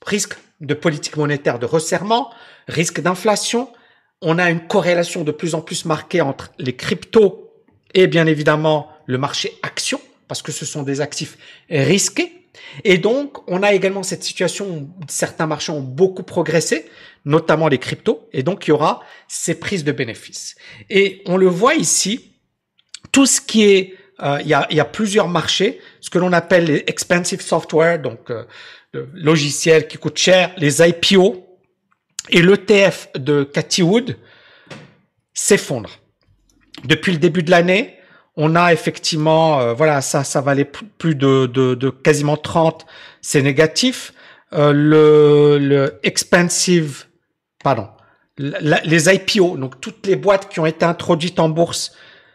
risque 0.05 0.35
de 0.61 0.75
politique 0.75 1.17
monétaire 1.17 1.59
de 1.59 1.67
resserrement, 1.67 2.31
risque 2.69 3.01
d'inflation, 3.01 3.69
on 4.21 4.39
a 4.39 4.51
une 4.51 4.67
corrélation 4.67 5.23
de 5.23 5.33
plus 5.33 5.55
en 5.55 5.61
plus 5.61 5.85
marquée 5.85 6.21
entre 6.21 6.53
les 6.59 6.75
cryptos 6.75 7.45
et 7.95 8.07
bien 8.07 8.27
évidemment 8.27 8.91
le 9.07 9.19
marché 9.19 9.53
action, 9.63 10.01
parce 10.29 10.43
que 10.43 10.53
ce 10.53 10.65
sont 10.65 10.83
des 10.83 11.01
actifs 11.01 11.39
risqués. 11.71 12.33
Et 12.85 12.99
donc, 12.99 13.49
on 13.49 13.63
a 13.63 13.73
également 13.73 14.03
cette 14.03 14.23
situation 14.23 14.67
où 14.67 14.91
certains 15.09 15.47
marchés 15.47 15.73
ont 15.73 15.81
beaucoup 15.81 16.23
progressé, 16.23 16.87
notamment 17.25 17.69
les 17.69 17.79
cryptos, 17.79 18.29
et 18.33 18.43
donc 18.43 18.67
il 18.67 18.71
y 18.71 18.73
aura 18.73 19.01
ces 19.29 19.55
prises 19.59 19.85
de 19.85 19.93
bénéfices. 19.93 20.55
Et 20.91 21.23
on 21.27 21.37
le 21.37 21.47
voit 21.47 21.75
ici, 21.75 22.33
tout 23.13 23.27
ce 23.27 23.41
qui 23.41 23.65
est, 23.65 23.95
euh, 24.23 24.39
il, 24.43 24.49
y 24.49 24.55
a, 24.55 24.85
plusieurs 24.85 25.29
marchés, 25.29 25.81
ce 26.01 26.11
que 26.11 26.19
l'on 26.19 26.33
appelle 26.33 26.65
les 26.65 26.85
expensive 26.87 27.41
software, 27.41 28.01
donc 28.01 28.31
euh, 28.31 28.45
le 28.93 29.09
logiciel 29.15 29.89
qui 29.89 29.99
coûte 29.99 30.19
cher, 30.19 30.53
les 30.57 30.81
IPO, 30.81 31.44
et 32.31 32.43
l'ETF 32.43 33.09
de 33.15 33.45
Cathy 33.45 33.83
Wood 33.83 34.17
s'effondre. 35.33 35.91
Depuis 36.85 37.13
le 37.13 37.19
début 37.19 37.43
de 37.43 37.51
l'année, 37.51 37.99
on 38.37 38.57
a 38.57 38.73
effectivement, 38.73 39.61
euh, 39.61 39.75
voilà, 39.75 40.01
ça, 40.01 40.25
ça 40.25 40.41
valait 40.41 40.65
plus 40.65 41.15
de, 41.15 41.91
quasiment 42.03 42.37
30, 42.37 42.87
c'est 43.21 43.43
négatif. 43.43 44.13
Euh, 44.53 44.73
le, 44.73 45.99
expensive, 46.03 47.07
pardon, 47.63 47.89
les 48.37 49.15
IPO, 49.15 49.57
donc 49.57 49.81
toutes 49.81 50.07
les 50.07 50.17
boîtes 50.17 50.49
qui 50.49 50.61
ont 50.61 50.67
été 50.67 50.85
introduites 50.85 51.39
en 51.39 51.49
bourse, 51.49 51.93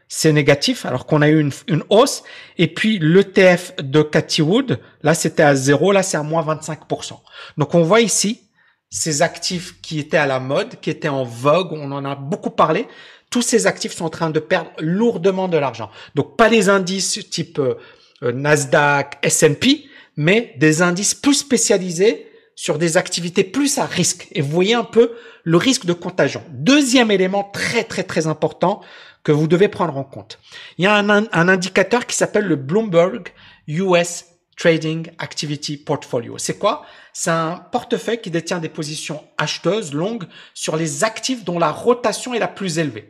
c'est 0.08 0.32
négatif, 0.32 0.86
alors 0.86 1.06
qu'on 1.06 1.22
a 1.22 1.30
eu 1.30 1.40
une, 1.40 1.52
une 1.68 1.84
hausse. 1.90 2.24
Et 2.58 2.68
puis 2.68 2.98
l'ETF 3.00 3.76
de 3.78 4.02
Cathy 4.02 4.42
Wood, 4.42 4.80
là 5.04 5.14
c'était 5.14 5.44
à 5.44 5.56
zéro, 5.56 5.92
là 5.92 6.02
c'est 6.02 6.18
à 6.18 6.24
moins 6.24 6.44
25%. 6.44 7.20
Donc 7.58 7.76
on 7.76 7.84
voit 7.84 8.02
ici 8.02 8.49
ces 8.90 9.22
actifs 9.22 9.80
qui 9.82 10.00
étaient 10.00 10.18
à 10.18 10.26
la 10.26 10.40
mode, 10.40 10.80
qui 10.82 10.90
étaient 10.90 11.10
en 11.10 11.24
vogue, 11.24 11.74
on 11.74 11.92
en 11.92 12.06
a 12.06 12.16
beaucoup 12.16 12.50
parlé, 12.50 12.88
tous 13.30 13.42
ces 13.42 13.68
actifs 13.68 13.94
sont 13.94 14.06
en 14.06 14.10
train 14.10 14.30
de 14.32 14.40
perdre 14.40 14.72
lourdement 14.80 15.48
de 15.48 15.58
l'argent. 15.58 15.92
Donc 16.16 16.36
pas 16.36 16.50
les 16.50 16.70
indices 16.70 17.20
type 17.30 17.60
euh, 17.60 17.76
euh, 18.24 18.32
Nasdaq, 18.32 19.20
S&P, 19.22 19.86
mais 20.18 20.54
des 20.58 20.82
indices 20.82 21.14
plus 21.14 21.36
spécialisés 21.36 22.26
sur 22.56 22.78
des 22.78 22.98
activités 22.98 23.44
plus 23.44 23.78
à 23.78 23.86
risque. 23.86 24.28
Et 24.32 24.42
vous 24.42 24.50
voyez 24.50 24.74
un 24.74 24.84
peu 24.84 25.14
le 25.44 25.58
risque 25.58 25.86
de 25.86 25.94
contagion. 25.94 26.44
Deuxième 26.50 27.12
élément 27.12 27.44
très 27.44 27.84
très 27.84 28.04
très 28.04 28.28
important 28.28 28.82
que 29.24 29.32
vous 29.32 29.48
devez 29.48 29.68
prendre 29.68 29.96
en 29.98 30.04
compte. 30.04 30.40
Il 30.78 30.84
y 30.84 30.88
a 30.88 30.96
un, 30.96 31.10
un 31.10 31.48
indicateur 31.48 32.06
qui 32.06 32.18
s'appelle 32.18 32.46
le 32.46 32.56
Bloomberg 32.56 33.30
US 33.68 34.26
Trading 34.60 35.08
Activity 35.20 35.78
Portfolio. 35.78 36.38
C'est 36.38 36.60
quoi? 36.60 36.86
C'est 37.14 37.32
un 37.32 37.64
portefeuille 37.72 38.20
qui 38.20 38.30
détient 38.30 38.60
des 38.60 38.68
positions 38.68 39.24
acheteuses 39.38 39.94
longues 39.94 40.26
sur 40.54 40.76
les 40.76 41.06
actifs 41.06 41.46
dont 41.46 41.60
la 41.60 41.72
rotation 41.72 42.34
est 42.34 42.40
la 42.40 42.50
plus 42.50 42.78
élevée. 42.78 43.10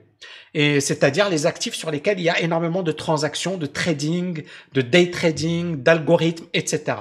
Et 0.54 0.80
c'est-à-dire 0.80 1.28
les 1.28 1.48
actifs 1.48 1.74
sur 1.74 1.90
lesquels 1.90 2.20
il 2.20 2.24
y 2.24 2.30
a 2.30 2.40
énormément 2.40 2.84
de 2.84 2.92
transactions, 2.92 3.58
de 3.58 3.66
trading, 3.66 4.44
de 4.74 4.82
day 4.82 5.10
trading, 5.10 5.82
d'algorithmes, 5.82 6.46
etc. 6.54 6.98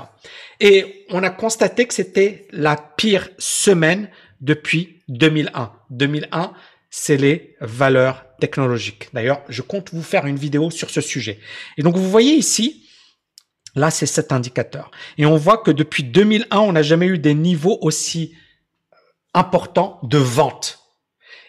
Et 0.61 1.05
on 1.11 1.23
a 1.23 1.31
constaté 1.31 1.87
que 1.87 1.93
c'était 1.93 2.47
la 2.51 2.77
pire 2.77 3.29
semaine 3.39 4.09
depuis 4.41 5.01
2001. 5.09 5.73
2001, 5.91 6.53
c'est 6.89 7.19
les 7.19 7.55
valeurs 7.61 8.25
technologiques. 8.41 9.09
D'ailleurs, 9.13 9.43
je 9.51 9.61
compte 9.61 9.93
vous 9.93 10.03
faire 10.03 10.25
une 10.25 10.37
vidéo 10.37 10.71
sur 10.71 10.89
ce 10.89 11.03
sujet. 11.03 11.39
Et 11.77 11.83
donc, 11.83 11.97
vous 11.97 12.11
voyez 12.11 12.35
ici, 12.35 12.88
Là, 13.75 13.91
c'est 13.91 14.07
cet 14.07 14.33
indicateur. 14.33 14.91
Et 15.19 15.27
on 15.27 15.37
voit 15.37 15.59
que 15.59 15.71
depuis 15.71 16.05
2001, 16.05 16.59
on 16.59 16.73
n'a 16.73 16.83
jamais 16.83 17.07
eu 17.07 17.19
des 17.19 17.35
niveaux 17.35 17.79
aussi 17.81 18.35
importants 19.35 20.01
de 20.03 20.19
vente. 20.19 20.79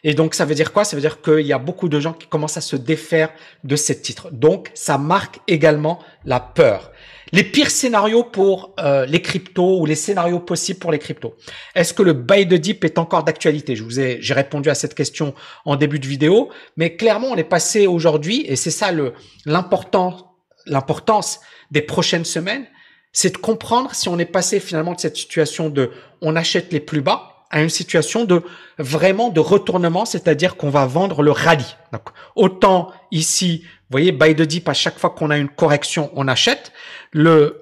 Et 0.03 0.13
donc, 0.13 0.33
ça 0.33 0.45
veut 0.45 0.55
dire 0.55 0.71
quoi? 0.71 0.85
Ça 0.85 0.95
veut 0.95 1.01
dire 1.01 1.21
qu'il 1.21 1.45
y 1.45 1.53
a 1.53 1.57
beaucoup 1.57 1.89
de 1.89 1.99
gens 1.99 2.13
qui 2.13 2.27
commencent 2.27 2.57
à 2.57 2.61
se 2.61 2.75
défaire 2.75 3.31
de 3.63 3.75
ces 3.75 4.01
titres. 4.01 4.29
Donc, 4.31 4.71
ça 4.73 4.97
marque 4.97 5.39
également 5.47 5.99
la 6.25 6.39
peur. 6.39 6.91
Les 7.31 7.43
pires 7.43 7.69
scénarios 7.69 8.23
pour 8.23 8.73
euh, 8.79 9.05
les 9.05 9.21
cryptos 9.21 9.79
ou 9.79 9.85
les 9.85 9.95
scénarios 9.95 10.39
possibles 10.39 10.79
pour 10.79 10.91
les 10.91 10.99
cryptos. 10.99 11.35
Est-ce 11.75 11.93
que 11.93 12.01
le 12.01 12.13
buy 12.13 12.45
de 12.45 12.57
dip 12.57 12.83
est 12.83 12.97
encore 12.97 13.23
d'actualité? 13.23 13.75
Je 13.75 13.83
vous 13.83 13.99
ai, 13.99 14.17
j'ai 14.21 14.33
répondu 14.33 14.69
à 14.69 14.75
cette 14.75 14.95
question 14.95 15.35
en 15.65 15.75
début 15.75 15.99
de 15.99 16.07
vidéo, 16.07 16.49
mais 16.75 16.95
clairement, 16.95 17.27
on 17.27 17.35
est 17.35 17.43
passé 17.43 17.85
aujourd'hui, 17.85 18.45
et 18.47 18.55
c'est 18.55 18.71
ça 18.71 18.91
le 18.91 19.13
l'important, 19.45 20.28
l'importance 20.69 21.39
des 21.71 21.81
prochaines 21.81 22.25
semaines, 22.25 22.65
c'est 23.11 23.33
de 23.33 23.37
comprendre 23.37 23.93
si 23.93 24.07
on 24.07 24.19
est 24.19 24.25
passé 24.25 24.59
finalement 24.59 24.93
de 24.93 24.99
cette 24.99 25.17
situation 25.17 25.69
de 25.69 25.91
on 26.21 26.35
achète 26.35 26.71
les 26.71 26.79
plus 26.79 27.01
bas 27.01 27.45
à 27.49 27.61
une 27.61 27.69
situation 27.69 28.25
de 28.25 28.43
vraiment 28.77 29.29
de 29.29 29.39
retournement, 29.39 30.05
c'est-à-dire 30.05 30.55
qu'on 30.55 30.69
va 30.69 30.85
vendre 30.85 31.23
le 31.23 31.31
rallye. 31.31 31.75
Donc, 31.91 32.03
autant 32.35 32.93
ici, 33.11 33.63
vous 33.63 33.95
voyez, 33.95 34.11
buy 34.11 34.35
the 34.35 34.43
dip, 34.43 34.69
à 34.69 34.73
chaque 34.73 34.99
fois 34.99 35.09
qu'on 35.09 35.31
a 35.31 35.37
une 35.37 35.49
correction, 35.49 36.11
on 36.13 36.27
achète. 36.27 36.71
Le 37.11 37.61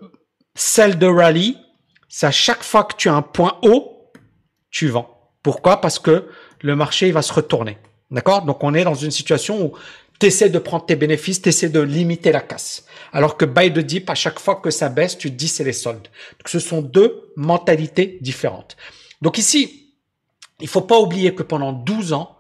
sell 0.56 0.98
de 0.98 1.08
rallye, 1.08 1.58
c'est 2.10 2.28
à 2.28 2.32
chaque 2.32 2.64
fois 2.64 2.84
que 2.84 2.96
tu 2.98 3.08
as 3.08 3.14
un 3.14 3.22
point 3.22 3.58
haut, 3.62 4.12
tu 4.72 4.90
vends. 4.90 5.32
Pourquoi? 5.42 5.80
Parce 5.80 6.00
que 6.00 6.28
le 6.62 6.76
marché 6.76 7.12
va 7.12 7.22
se 7.22 7.32
retourner. 7.32 7.78
D'accord? 8.12 8.44
Donc 8.44 8.64
on 8.64 8.74
est 8.74 8.84
dans 8.84 8.96
une 8.96 9.12
situation 9.12 9.64
où 9.64 9.74
tu 10.20 10.26
essaies 10.28 10.50
de 10.50 10.60
prendre 10.60 10.86
tes 10.86 10.96
bénéfices, 10.96 11.42
tu 11.42 11.50
essaies 11.50 11.70
de 11.70 11.80
limiter 11.80 12.32
la 12.32 12.42
casse. 12.42 12.86
Alors 13.14 13.38
que 13.38 13.46
buy 13.46 13.72
the 13.72 13.80
dip, 13.80 14.10
à 14.10 14.16
chaque 14.16 14.40
fois 14.40 14.56
que 14.56 14.72
ça 14.72 14.90
baisse, 14.90 15.18
tu 15.18 15.30
te 15.30 15.36
dis 15.36 15.48
c'est 15.48 15.64
les 15.64 15.74
soldes. 15.74 16.08
Donc 16.40 16.48
ce 16.48 16.60
sont 16.60 16.82
deux 16.82 17.32
mentalités 17.36 18.18
différentes. 18.22 18.78
Donc 19.22 19.38
ici, 19.38 19.94
il 20.60 20.68
faut 20.68 20.82
pas 20.82 21.00
oublier 21.00 21.36
que 21.36 21.44
pendant 21.44 21.72
12 21.72 22.14
ans, 22.14 22.36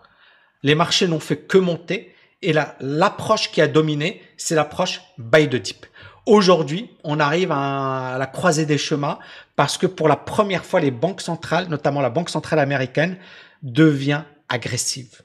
les 0.63 0.75
marchés 0.75 1.07
n'ont 1.07 1.19
fait 1.19 1.37
que 1.37 1.57
monter 1.57 2.13
et 2.41 2.53
l'approche 2.79 3.51
qui 3.51 3.61
a 3.61 3.67
dominé, 3.67 4.21
c'est 4.37 4.55
l'approche 4.55 5.01
buy 5.17 5.47
the 5.47 5.55
dip. 5.55 5.85
Aujourd'hui, 6.25 6.89
on 7.03 7.19
arrive 7.19 7.51
à 7.51 8.17
la 8.19 8.27
croisée 8.27 8.65
des 8.65 8.77
chemins 8.77 9.17
parce 9.55 9.77
que 9.77 9.87
pour 9.87 10.07
la 10.07 10.17
première 10.17 10.65
fois, 10.65 10.79
les 10.79 10.91
banques 10.91 11.21
centrales, 11.21 11.67
notamment 11.69 12.01
la 12.01 12.09
Banque 12.09 12.29
centrale 12.29 12.59
américaine, 12.59 13.17
devient 13.63 14.23
agressive. 14.49 15.21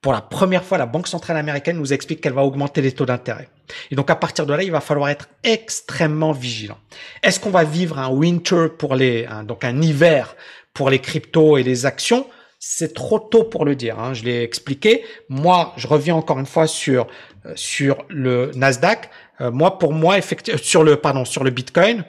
Pour 0.00 0.12
la 0.12 0.20
première 0.20 0.64
fois, 0.64 0.78
la 0.78 0.86
Banque 0.86 1.08
centrale 1.08 1.36
américaine 1.36 1.76
nous 1.76 1.92
explique 1.92 2.20
qu'elle 2.20 2.32
va 2.32 2.44
augmenter 2.44 2.80
les 2.80 2.92
taux 2.92 3.06
d'intérêt. 3.06 3.48
Et 3.90 3.96
donc 3.96 4.10
à 4.10 4.16
partir 4.16 4.46
de 4.46 4.54
là, 4.54 4.62
il 4.62 4.70
va 4.70 4.80
falloir 4.80 5.08
être 5.08 5.28
extrêmement 5.42 6.32
vigilant. 6.32 6.78
Est-ce 7.22 7.40
qu'on 7.40 7.50
va 7.50 7.64
vivre 7.64 7.98
un 7.98 8.08
winter 8.08 8.68
pour 8.78 8.94
les, 8.94 9.26
donc 9.44 9.64
un 9.64 9.82
hiver 9.82 10.36
pour 10.72 10.88
les 10.88 11.00
cryptos 11.00 11.56
et 11.58 11.64
les 11.64 11.84
actions? 11.84 12.26
C'est 12.60 12.92
trop 12.94 13.18
tôt 13.18 13.44
pour 13.44 13.64
le 13.64 13.76
dire. 13.76 13.98
Hein, 14.00 14.14
je 14.14 14.24
l'ai 14.24 14.42
expliqué. 14.42 15.04
Moi, 15.28 15.72
je 15.76 15.86
reviens 15.86 16.16
encore 16.16 16.40
une 16.40 16.46
fois 16.46 16.66
sur 16.66 17.06
euh, 17.46 17.52
sur 17.54 18.04
le 18.08 18.50
Nasdaq. 18.54 19.10
Euh, 19.40 19.52
moi, 19.52 19.78
pour 19.78 19.92
moi, 19.92 20.18
effectivement, 20.18 20.58
sur 20.60 20.82
le 20.82 20.96
pardon, 20.96 21.24
sur 21.24 21.44
le 21.44 21.50
Bitcoin, 21.50 22.04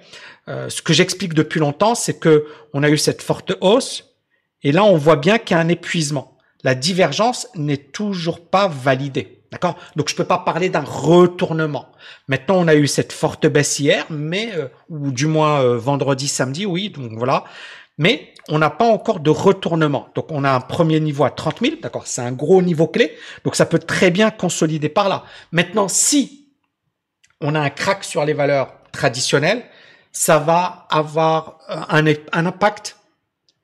euh, 0.48 0.68
ce 0.70 0.82
que 0.82 0.94
j'explique 0.94 1.36
depuis 1.36 1.60
longtemps, 1.60 1.94
c'est 1.94 2.20
que 2.20 2.48
on 2.74 2.82
a 2.82 2.90
eu 2.90 2.98
cette 2.98 3.22
forte 3.22 3.54
hausse, 3.62 4.16
et 4.64 4.72
là, 4.72 4.84
on 4.84 4.98
voit 4.98 5.18
bien 5.18 5.38
qu'il 5.38 5.56
y 5.56 5.60
a 5.60 5.62
un 5.62 5.70
épuisement 5.70 6.39
la 6.64 6.76
divergence 6.76 7.48
n'est 7.56 7.78
toujours 7.78 8.42
pas 8.42 8.68
validée. 8.68 9.40
D'accord? 9.52 9.76
Donc 9.96 10.10
je 10.10 10.16
peux 10.16 10.26
pas 10.26 10.38
parler 10.38 10.70
d'un 10.70 10.84
retournement. 10.84 11.88
Maintenant, 12.28 12.58
on 12.58 12.68
a 12.68 12.76
eu 12.76 12.86
cette 12.86 13.12
forte 13.12 13.48
baisse 13.48 13.80
hier, 13.80 14.06
mais 14.10 14.52
euh, 14.54 14.68
ou 14.90 15.12
du 15.12 15.26
moins 15.26 15.62
euh, 15.62 15.78
vendredi, 15.78 16.28
samedi, 16.28 16.66
oui. 16.66 16.90
Donc 16.90 17.14
voilà. 17.14 17.46
Mais 17.98 18.34
on 18.48 18.60
n'a 18.60 18.70
pas 18.70 18.86
encore 18.86 19.20
de 19.20 19.32
retournement. 19.32 20.10
Donc 20.14 20.28
on 20.30 20.44
a 20.44 20.52
un 20.52 20.60
premier 20.60 21.00
niveau 21.00 21.24
à 21.24 21.32
30 21.32 21.62
000, 21.62 21.76
d'accord? 21.82 22.06
C'est 22.06 22.22
un 22.22 22.32
gros 22.32 22.62
niveau 22.62 22.88
clé. 22.88 23.18
Donc 23.44 23.56
ça 23.56 23.66
peut 23.66 23.80
très 23.80 24.12
bien 24.12 24.30
consolider 24.30 24.90
par 24.90 25.10
là. 25.10 25.24
Maintenant, 25.52 25.88
si 25.88 26.48
on 27.42 27.56
a 27.56 27.60
un 27.60 27.70
crack 27.70 28.04
sur 28.04 28.24
les 28.26 28.34
valeurs 28.34 28.74
traditionnelles, 28.92 29.64
ça 30.12 30.38
va 30.38 30.88
avoir 30.92 31.58
euh, 31.72 32.06
un 32.34 32.46
impact 32.46 32.98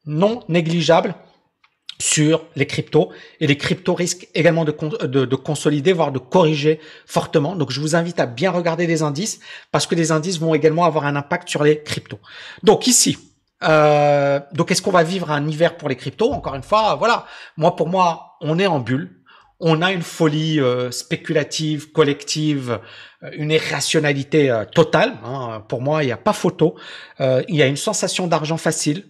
non 0.08 0.44
négligeable 0.50 1.14
sur 2.00 2.46
les 2.56 2.66
cryptos 2.66 3.10
et 3.40 3.48
les 3.48 3.58
cryptos 3.58 3.94
risquent 3.94 4.28
également 4.34 4.66
de, 4.66 4.72
de, 5.06 5.36
consolider 5.36 5.94
voire 5.94 6.12
de 6.12 6.20
corriger 6.20 6.80
fortement. 7.06 7.56
Donc 7.56 7.72
je 7.72 7.80
vous 7.80 7.96
invite 7.96 8.20
à 8.20 8.26
bien 8.26 8.52
regarder 8.52 8.86
les 8.86 9.02
indices 9.02 9.40
parce 9.72 9.88
que 9.88 9.96
les 9.96 10.12
indices 10.12 10.40
vont 10.40 10.54
également 10.54 10.86
avoir 10.86 11.06
un 11.06 11.16
impact 11.16 11.48
sur 11.50 11.64
les 11.64 11.82
cryptos. 11.82 12.20
Donc 12.64 12.88
ici, 12.88 13.18
euh, 13.64 14.40
donc 14.54 14.72
est-ce 14.72 14.82
qu'on 14.82 14.92
va 14.92 15.04
vivre 15.04 15.32
un 15.32 15.48
hiver 15.48 15.78
pour 15.78 15.88
les 15.88 15.96
cryptos? 15.96 16.32
Encore 16.32 16.56
une 16.56 16.64
fois, 16.64 16.96
voilà. 16.96 17.26
Moi 17.56 17.76
pour 17.76 17.88
moi, 17.88 18.38
on 18.42 18.60
est 18.60 18.68
en 18.68 18.80
bulle. 18.80 19.12
On 19.62 19.82
a 19.82 19.94
une 19.94 20.02
folie 20.02 20.60
euh, 20.60 20.92
spéculative, 20.92 21.94
collective, 21.94 22.82
euh, 23.24 23.30
une 23.38 23.52
irrationalité 23.52 24.54
totale. 24.74 25.18
Hein. 25.24 25.64
Pour 25.70 25.82
moi, 25.82 26.04
il 26.04 26.08
n'y 26.08 26.12
a 26.12 26.18
pas 26.18 26.34
photo. 26.34 26.76
il 27.20 27.56
y 27.56 27.64
a 27.64 27.68
une 27.68 27.78
sensation 27.78 28.28
d'argent 28.28 28.58
facile 28.58 29.06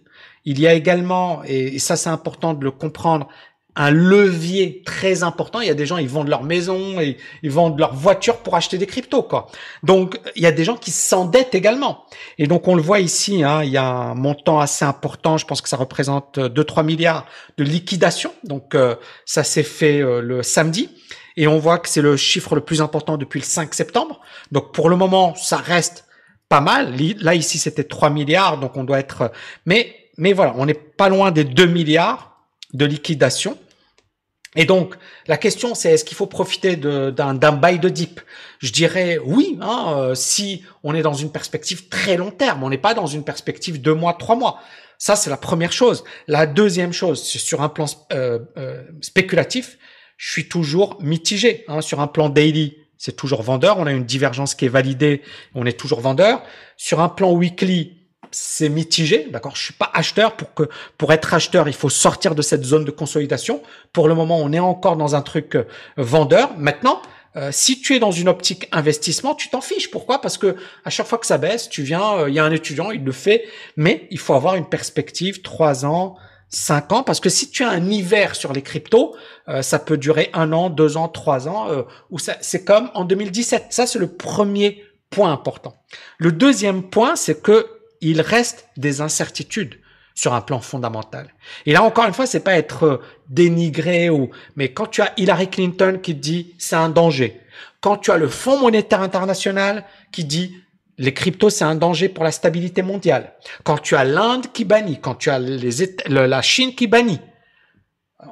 il 0.46 0.60
y 0.60 0.68
a 0.68 0.74
également, 0.74 1.44
et 1.44 1.80
ça 1.80 1.96
c'est 1.96 2.10
important 2.10 2.54
de 2.54 2.64
le 2.64 2.72
comprendre, 2.72 3.28
un 3.76 3.92
levier 3.92 4.84
très 4.86 5.24
important. 5.24 5.60
Il 5.60 5.68
y 5.68 5.72
a 5.72 5.74
des 5.74 5.86
gens, 5.86 5.98
ils 5.98 6.08
vendent 6.08 6.30
leur 6.30 6.44
maison 6.44 7.00
et 7.02 7.18
ils 7.44 7.52
vendent 7.52 7.78
leur 7.78 7.94
voiture 7.94 8.38
pour 8.38 8.56
acheter 8.56 8.78
des 8.78 8.86
cryptos, 8.86 9.24
quoi. 9.24 9.48
Donc, 9.84 10.20
il 10.36 10.44
y 10.44 10.46
a 10.46 10.52
des 10.52 10.64
gens 10.64 10.78
qui 10.78 10.92
s'endettent 10.92 11.56
également. 11.56 12.06
Et 12.38 12.48
donc, 12.48 12.68
on 12.68 12.76
le 12.76 12.82
voit 12.82 13.02
ici, 13.02 13.44
hein, 13.44 13.64
il 13.64 13.72
y 13.72 13.78
a 13.78 13.86
un 13.86 14.16
montant 14.16 14.60
assez 14.60 14.86
important. 14.86 15.38
Je 15.38 15.46
pense 15.46 15.62
que 15.62 15.68
ça 15.68 15.78
représente 15.78 16.40
2-3 16.40 16.86
milliards 16.86 17.26
de 17.58 17.66
liquidation. 17.66 18.32
Donc, 18.44 18.76
euh, 18.76 18.96
ça 19.26 19.44
s'est 19.44 19.64
fait 19.64 20.00
euh, 20.00 20.22
le 20.22 20.42
samedi. 20.42 20.90
Et 21.36 21.48
on 21.48 21.60
voit 21.60 21.80
que 21.80 21.90
c'est 21.90 22.02
le 22.02 22.16
chiffre 22.16 22.56
le 22.56 22.62
plus 22.62 22.82
important 22.82 23.18
depuis 23.18 23.42
le 23.42 23.46
5 23.46 23.74
septembre. 23.74 24.22
Donc, 24.54 24.74
pour 24.74 24.90
le 24.90 24.96
moment, 24.96 25.36
ça 25.36 25.58
reste 25.58 26.06
pas 26.48 26.62
mal. 26.62 26.94
Là, 27.20 27.36
ici, 27.36 27.58
c'était 27.58 27.84
3 27.84 28.10
milliards. 28.10 28.58
Donc, 28.58 28.78
on 28.78 28.86
doit 28.86 29.00
être, 29.00 29.34
mais 29.66 30.05
mais 30.18 30.34
voilà, 30.34 30.54
on 30.58 30.66
n'est 30.66 30.74
pas 30.74 31.10
loin 31.10 31.32
des 31.32 31.44
2 31.44 31.66
milliards 31.66 32.40
de 32.74 32.86
liquidation. 32.86 33.58
Et 34.56 34.66
donc, 34.66 34.96
la 35.28 35.38
question, 35.38 35.76
c'est 35.76 35.92
est-ce 35.92 36.06
qu'il 36.06 36.16
faut 36.16 36.28
profiter 36.28 36.78
d'un 36.78 37.52
bail 37.52 37.80
de 37.80 37.90
dip? 37.90 38.22
Je 38.60 38.72
dirais 38.72 39.20
oui, 39.24 39.58
hein, 39.62 39.96
euh, 39.98 40.16
si 40.16 40.64
on 40.84 40.96
est 40.96 41.02
dans 41.02 41.14
une 41.14 41.32
perspective 41.32 41.90
très 41.90 42.16
long 42.16 42.32
terme. 42.32 42.64
On 42.64 42.70
n'est 42.70 42.78
pas 42.78 42.94
dans 42.94 43.06
une 43.06 43.24
perspective 43.24 43.82
deux 43.82 43.94
mois, 43.94 44.14
trois 44.14 44.36
mois. 44.36 44.62
Ça, 44.98 45.18
c'est 45.18 45.30
la 45.30 45.38
première 45.38 45.74
chose. 45.74 46.06
La 46.28 46.48
deuxième 46.48 46.94
chose, 46.94 47.22
sur 47.22 47.62
un 47.62 47.70
plan 47.70 47.86
euh, 48.14 48.40
euh, 48.58 48.84
spéculatif, 49.02 49.78
je 50.16 50.32
suis 50.32 50.48
toujours 50.48 50.98
mitigé. 51.02 51.66
Hein, 51.68 51.82
sur 51.82 52.00
un 52.00 52.08
plan 52.08 52.30
daily, 52.30 52.78
c'est 52.98 53.18
toujours 53.18 53.44
vendeur. 53.44 53.78
On 53.78 53.88
a 53.88 53.92
une 53.92 54.06
divergence 54.06 54.56
qui 54.56 54.66
est 54.66 54.70
validée, 54.70 55.22
on 55.54 55.66
est 55.66 55.78
toujours 55.78 56.00
vendeur. 56.00 56.42
Sur 56.78 57.02
un 57.02 57.10
plan 57.10 57.34
weekly, 57.34 58.05
c'est 58.36 58.68
mitigé, 58.68 59.30
d'accord? 59.32 59.56
Je 59.56 59.64
suis 59.64 59.74
pas 59.74 59.90
acheteur 59.94 60.36
pour 60.36 60.54
que 60.54 60.64
pour 60.98 61.14
être 61.14 61.34
acheteur, 61.34 61.70
il 61.70 61.74
faut 61.74 61.90
sortir 61.90 62.36
de 62.36 62.42
cette 62.42 62.66
zone 62.66 62.84
de 62.84 62.92
consolidation. 62.92 63.64
Pour 63.94 64.10
le 64.10 64.14
moment, 64.14 64.38
on 64.40 64.52
est 64.52 64.60
encore 64.60 64.98
dans 64.98 65.16
un 65.16 65.22
truc 65.22 65.56
euh, 65.56 65.64
vendeur. 65.96 66.52
Maintenant, 66.58 67.02
euh, 67.38 67.50
si 67.54 67.80
tu 67.80 67.96
es 67.96 68.00
dans 68.00 68.12
une 68.12 68.28
optique 68.28 68.68
investissement, 68.74 69.36
tu 69.36 69.50
t'en 69.50 69.62
fiches. 69.62 69.90
Pourquoi? 69.90 70.20
Parce 70.20 70.38
que 70.38 70.58
à 70.84 70.90
chaque 70.90 71.08
fois 71.08 71.18
que 71.18 71.26
ça 71.26 71.38
baisse, 71.38 71.70
tu 71.70 71.82
viens, 71.84 72.18
euh, 72.18 72.30
il 72.30 72.36
y 72.36 72.40
a 72.40 72.44
un 72.44 72.52
étudiant, 72.52 72.92
il 72.92 73.06
le 73.06 73.12
fait, 73.14 73.46
mais 73.78 74.06
il 74.12 74.20
faut 74.20 74.34
avoir 74.34 74.56
une 74.56 74.68
perspective 74.68 75.42
trois 75.42 75.86
ans, 75.86 76.18
cinq 76.50 76.92
ans, 76.92 77.04
parce 77.04 77.22
que 77.22 77.30
si 77.30 77.50
tu 77.50 77.64
as 77.64 77.70
un 77.70 77.90
hiver 77.90 78.36
sur 78.36 78.52
les 78.52 78.62
cryptos, 78.62 79.16
ça 79.62 79.80
peut 79.80 79.98
durer 79.98 80.30
un 80.34 80.54
an, 80.54 80.70
deux 80.70 80.96
ans, 80.96 81.08
trois 81.08 81.48
ans, 81.48 81.68
ou 82.12 82.20
ça, 82.20 82.38
c'est 82.40 82.64
comme 82.64 82.92
en 82.94 83.04
2017. 83.04 83.66
Ça, 83.70 83.88
c'est 83.88 84.00
le 84.00 84.08
premier 84.08 84.84
point 85.10 85.32
important. 85.32 85.76
Le 86.18 86.32
deuxième 86.32 86.84
point, 86.84 87.16
c'est 87.16 87.42
que 87.42 87.75
il 88.06 88.22
reste 88.22 88.68
des 88.78 89.02
incertitudes 89.02 89.80
sur 90.14 90.34
un 90.34 90.42
plan 90.42 90.62
fondamental. 90.62 91.34
Et 91.66 91.74
là 91.74 91.84
encore 91.84 92.06
une 92.06 92.14
fois, 92.14 92.26
c'est 92.26 92.40
pas 92.40 92.56
être 92.56 92.84
euh, 92.84 93.02
dénigré 93.30 94.10
ou 94.10 94.30
mais 94.56 94.70
quand 94.70 94.88
tu 94.88 95.02
as 95.02 95.12
Hillary 95.18 95.50
Clinton 95.50 96.00
qui 96.02 96.14
dit 96.16 96.54
c'est 96.58 96.76
un 96.76 96.90
danger, 96.90 97.42
quand 97.82 97.98
tu 97.98 98.12
as 98.12 98.18
le 98.18 98.30
Fonds 98.30 98.60
monétaire 98.60 99.02
international 99.02 99.84
qui 100.12 100.24
dit 100.24 100.56
les 100.98 101.14
cryptos 101.14 101.50
c'est 101.50 101.66
un 101.66 101.76
danger 101.76 102.08
pour 102.08 102.24
la 102.24 102.32
stabilité 102.32 102.82
mondiale, 102.82 103.34
quand 103.64 103.80
tu 103.80 103.96
as 103.96 104.06
l'Inde 104.06 104.52
qui 104.54 104.64
bannit, 104.64 105.00
quand 105.02 105.16
tu 105.16 105.30
as 105.30 105.40
la 105.40 106.42
Chine 106.42 106.76
qui 106.76 106.88
bannit, 106.88 107.20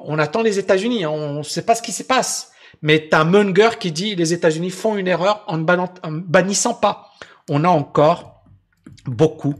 on 0.04 0.18
attend 0.18 0.42
les 0.42 0.58
États-Unis, 0.58 1.04
hein, 1.04 1.10
on 1.10 1.38
ne 1.38 1.42
sait 1.42 1.66
pas 1.66 1.74
ce 1.74 1.82
qui 1.82 1.92
se 1.92 2.02
passe. 2.02 2.52
Mais 2.82 3.08
tu 3.08 3.16
as 3.16 3.24
Munger 3.24 3.70
qui 3.78 3.92
dit 3.92 4.14
les 4.14 4.32
États-Unis 4.32 4.70
font 4.70 4.96
une 4.96 5.08
erreur 5.08 5.44
en 5.46 5.58
ne 5.58 6.20
bannissant 6.20 6.74
pas. 6.74 7.10
On 7.48 7.64
a 7.64 7.68
encore 7.68 8.33
beaucoup 9.06 9.54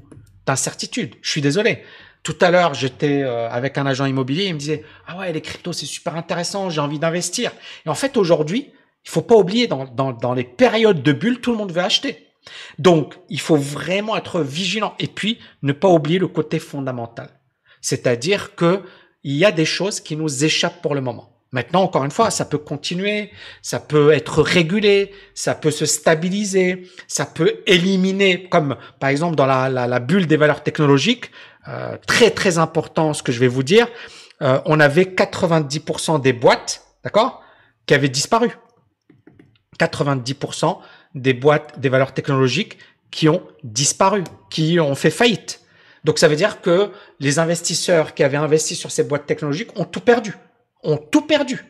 d'incertitudes. 0.47 1.15
Je 1.23 1.31
suis 1.31 1.41
désolé. 1.41 1.83
Tout 2.23 2.37
à 2.41 2.51
l'heure, 2.51 2.75
j'étais 2.75 3.23
euh, 3.23 3.51
avec 3.51 3.77
un 3.77 3.87
agent 3.87 4.07
immobilier, 4.07 4.47
il 4.47 4.55
me 4.55 4.59
disait 4.59 4.83
"Ah 5.07 5.19
ouais, 5.19 5.33
les 5.33 5.43
cryptos 5.43 5.75
c'est 5.75 5.87
super 5.87 6.17
intéressant, 6.17 6.71
j'ai 6.71 6.81
envie 6.81 6.99
d'investir." 6.99 7.53
Et 7.85 7.89
en 7.89 7.95
fait, 7.95 8.17
aujourd'hui, 8.17 8.73
il 9.05 9.11
faut 9.11 9.23
pas 9.23 9.37
oublier 9.37 9.67
dans, 9.67 9.85
dans, 9.85 10.13
dans 10.13 10.33
les 10.33 10.45
périodes 10.45 11.03
de 11.03 11.13
bulle, 11.13 11.41
tout 11.41 11.53
le 11.53 11.59
monde 11.59 11.73
veut 11.73 11.83
acheter. 11.83 12.29
Donc, 12.79 13.15
il 13.29 13.41
faut 13.41 13.57
vraiment 13.57 14.17
être 14.17 14.41
vigilant 14.41 14.95
et 14.99 15.07
puis 15.07 15.39
ne 15.63 15.73
pas 15.73 15.89
oublier 15.89 16.19
le 16.19 16.29
côté 16.29 16.59
fondamental. 16.59 17.29
C'est-à-dire 17.81 18.55
que 18.55 18.83
il 19.23 19.37
y 19.37 19.45
a 19.45 19.53
des 19.53 19.65
choses 19.65 20.01
qui 20.01 20.17
nous 20.17 20.45
échappent 20.45 20.83
pour 20.83 20.95
le 20.95 21.01
moment. 21.01 21.34
Maintenant, 21.55 21.83
encore 21.83 22.03
une 22.03 22.11
fois, 22.11 22.33
ça 22.33 22.45
peut 22.45 22.59
continuer, 22.59 23.31
ça 23.63 23.79
peut 23.79 24.11
être 24.11 24.43
régulé, 24.43 25.13
ça 25.35 25.55
peut 25.55 25.71
se 25.71 25.87
stabiliser, 25.87 26.91
ça 27.07 27.27
peut 27.27 27.63
éliminer, 27.69 28.49
comme 28.49 28.75
par 28.99 29.11
exemple 29.11 29.37
dans 29.37 29.47
la, 29.47 30.01
bulle 30.01 30.27
des 30.27 30.37
valeurs 30.37 30.65
technologiques, 30.65 31.31
euh, 31.69 31.97
très 32.09 32.33
très 32.33 32.59
important 32.59 33.15
ce 33.15 33.23
que 33.23 33.31
je 33.31 33.39
vais 33.39 33.47
vous 33.47 33.63
dire, 33.63 33.87
euh, 34.43 34.61
on 34.65 34.81
avait 34.81 35.05
90% 35.05 36.21
des 36.21 36.33
boîtes, 36.33 36.85
d'accord, 37.05 37.41
qui 37.87 37.95
avaient 37.95 38.09
disparu. 38.09 38.51
90% 39.79 40.79
des 41.15 41.35
boîtes 41.35 41.79
des 41.79 41.89
valeurs 41.89 42.15
technologiques 42.15 42.79
qui 43.13 43.29
ont 43.29 43.45
disparu, 43.63 44.25
qui 44.51 44.81
ont 44.81 44.97
fait 44.97 45.11
faillite. 45.11 45.61
Donc 46.03 46.19
ça 46.19 46.27
veut 46.27 46.35
dire 46.35 46.61
que 46.63 46.91
les 47.21 47.39
investisseurs 47.39 48.13
qui 48.13 48.25
avaient 48.25 48.39
investi 48.39 48.75
sur 48.75 48.91
ces 48.91 49.05
boîtes 49.05 49.27
technologiques 49.27 49.71
ont 49.79 49.85
tout 49.85 50.01
perdu 50.01 50.35
ont 50.85 50.97
tout 50.97 51.23
perdu. 51.23 51.65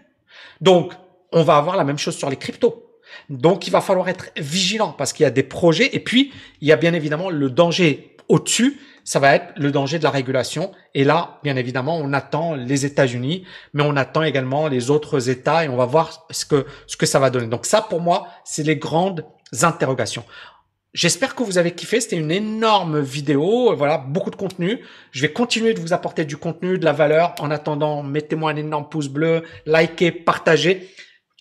Donc, 0.61 0.93
on 1.33 1.43
va 1.43 1.57
avoir 1.57 1.77
la 1.77 1.85
même 1.85 1.99
chose 1.99 2.17
sur 2.17 2.31
les 2.31 2.37
cryptos. 2.37 2.85
Donc, 3.31 3.67
il 3.67 3.71
va 3.71 3.81
falloir 3.81 4.09
être 4.09 4.31
vigilant 4.37 4.93
parce 4.97 5.13
qu'il 5.13 5.25
y 5.25 5.27
a 5.27 5.31
des 5.31 5.43
projets 5.43 5.91
et 5.95 6.01
puis 6.01 6.33
il 6.61 6.69
y 6.69 6.73
a 6.73 6.77
bien 6.77 6.93
évidemment 6.93 7.31
le 7.31 7.51
danger 7.51 8.17
au-dessus. 8.29 8.81
Ça 9.05 9.19
va 9.19 9.35
être 9.35 9.53
le 9.57 9.71
danger 9.71 9.99
de 9.99 10.05
la 10.05 10.11
régulation. 10.11 10.73
Et 10.95 11.05
là, 11.05 11.39
bien 11.43 11.57
évidemment, 11.57 11.99
on 11.99 12.13
attend 12.13 12.55
les 12.55 12.87
États-Unis, 12.87 13.45
mais 13.75 13.83
on 13.87 13.97
attend 13.97 14.23
également 14.23 14.67
les 14.69 14.91
autres 14.91 15.29
États 15.29 15.65
et 15.65 15.69
on 15.69 15.77
va 15.77 15.85
voir 15.85 16.27
ce 16.31 16.47
que, 16.47 16.67
ce 16.87 16.97
que 16.97 17.05
ça 17.05 17.19
va 17.19 17.31
donner. 17.31 17.49
Donc 17.49 17.67
ça, 17.67 17.83
pour 17.83 18.01
moi, 18.01 18.29
c'est 18.45 18.63
les 18.63 18.77
grandes 18.77 19.25
interrogations. 19.63 20.25
J'espère 20.95 21.35
que 21.35 21.43
vous 21.43 21.59
avez 21.59 21.73
kiffé. 21.73 22.01
C'était 22.01 22.17
une 22.17 22.31
énorme 22.31 23.01
vidéo. 23.01 23.75
Voilà, 23.75 23.99
beaucoup 23.99 24.31
de 24.31 24.37
contenu. 24.37 24.79
Je 25.11 25.23
vais 25.23 25.33
continuer 25.33 25.75
de 25.75 25.81
vous 25.81 25.93
apporter 25.93 26.25
du 26.25 26.37
contenu, 26.37 26.79
de 26.79 26.85
la 26.85 26.93
valeur. 26.93 27.35
En 27.41 27.51
attendant, 27.51 28.05
mettez-moi 28.05 28.53
un 28.53 28.57
énorme 28.57 28.89
pouce 28.89 29.09
bleu, 29.09 29.43
likez, 29.67 30.13
partagez. 30.13 30.89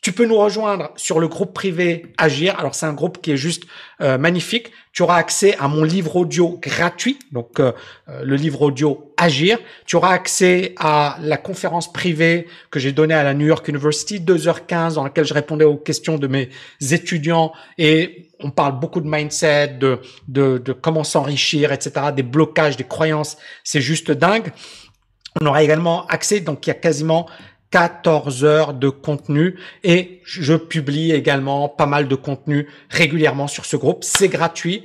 Tu 0.04 0.12
peux 0.12 0.26
nous 0.26 0.38
rejoindre 0.38 0.92
sur 0.98 1.22
le 1.22 1.30
groupe 1.30 1.54
privé 1.54 2.08
Agir. 2.18 2.60
Alors 2.60 2.76
c'est 2.76 2.86
un 2.86 2.92
groupe 2.92 3.22
qui 3.22 3.32
est 3.32 3.38
juste 3.38 3.64
euh, 4.02 4.18
magnifique. 4.18 4.70
Tu 4.92 5.02
auras 5.02 5.16
accès 5.16 5.56
à 5.60 5.70
mon 5.70 5.86
livre 5.86 6.18
audio 6.18 6.60
gratuit, 6.62 7.18
donc 7.32 7.62
euh, 7.62 7.72
euh, 8.10 8.22
le 8.22 8.36
livre 8.36 8.64
audio 8.64 9.14
Agir. 9.16 9.60
Tu 9.86 9.96
auras 9.96 10.10
accès 10.10 10.76
à 10.78 11.18
la 11.22 11.38
conférence 11.38 11.92
privée 11.92 12.48
que 12.70 12.82
j'ai 12.82 12.92
donnée 12.92 13.14
à 13.14 13.24
la 13.24 13.34
New 13.34 13.48
York 13.48 13.66
University, 13.70 14.20
2h15, 14.20 14.96
dans 14.96 15.06
laquelle 15.06 15.24
je 15.24 15.34
répondais 15.34 15.64
aux 15.64 15.78
questions 15.78 16.18
de 16.18 16.28
mes 16.28 16.50
étudiants 16.92 17.54
et 17.78 18.28
on 18.42 18.52
parle 18.52 18.78
beaucoup 18.78 19.00
de 19.00 19.08
mindset, 19.08 19.78
de, 19.80 20.02
de, 20.28 20.58
de 20.58 20.74
comment 20.74 21.06
s'enrichir, 21.06 21.72
etc., 21.72 22.08
des 22.14 22.24
blocages, 22.24 22.76
des 22.76 22.84
croyances. 22.84 23.38
C'est 23.64 23.80
juste 23.80 24.12
dingue. 24.12 24.52
On 25.40 25.46
aura 25.46 25.64
également 25.64 26.06
accès, 26.08 26.42
donc 26.42 26.68
il 26.68 26.70
y 26.70 26.72
a 26.72 26.76
quasiment 26.76 27.26
14 27.74 28.46
heures 28.46 28.76
de 28.76 28.90
contenu 28.90 29.58
et 29.84 30.22
je 30.26 30.54
publie 30.54 31.12
également 31.12 31.68
pas 31.68 31.88
mal 31.88 32.08
de 32.08 32.14
contenu 32.14 32.70
régulièrement 32.92 33.48
sur 33.48 33.66
ce 33.66 33.76
groupe. 33.76 34.04
C'est 34.04 34.28
gratuit. 34.28 34.84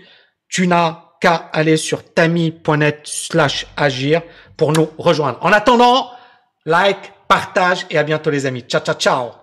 Tu 0.48 0.66
n'as 0.66 1.05
qu'à 1.20 1.35
aller 1.35 1.77
sur 1.77 2.03
tami.net 2.03 3.01
slash 3.05 3.66
agir 3.77 4.22
pour 4.57 4.72
nous 4.72 4.88
rejoindre. 4.96 5.38
En 5.42 5.53
attendant, 5.53 6.11
like, 6.64 7.12
partage 7.29 7.85
et 7.90 7.98
à 7.98 8.05
bientôt 8.05 8.31
les 8.31 8.46
amis. 8.46 8.62
Ciao, 8.62 8.81
ciao, 8.81 8.94
ciao. 8.94 9.38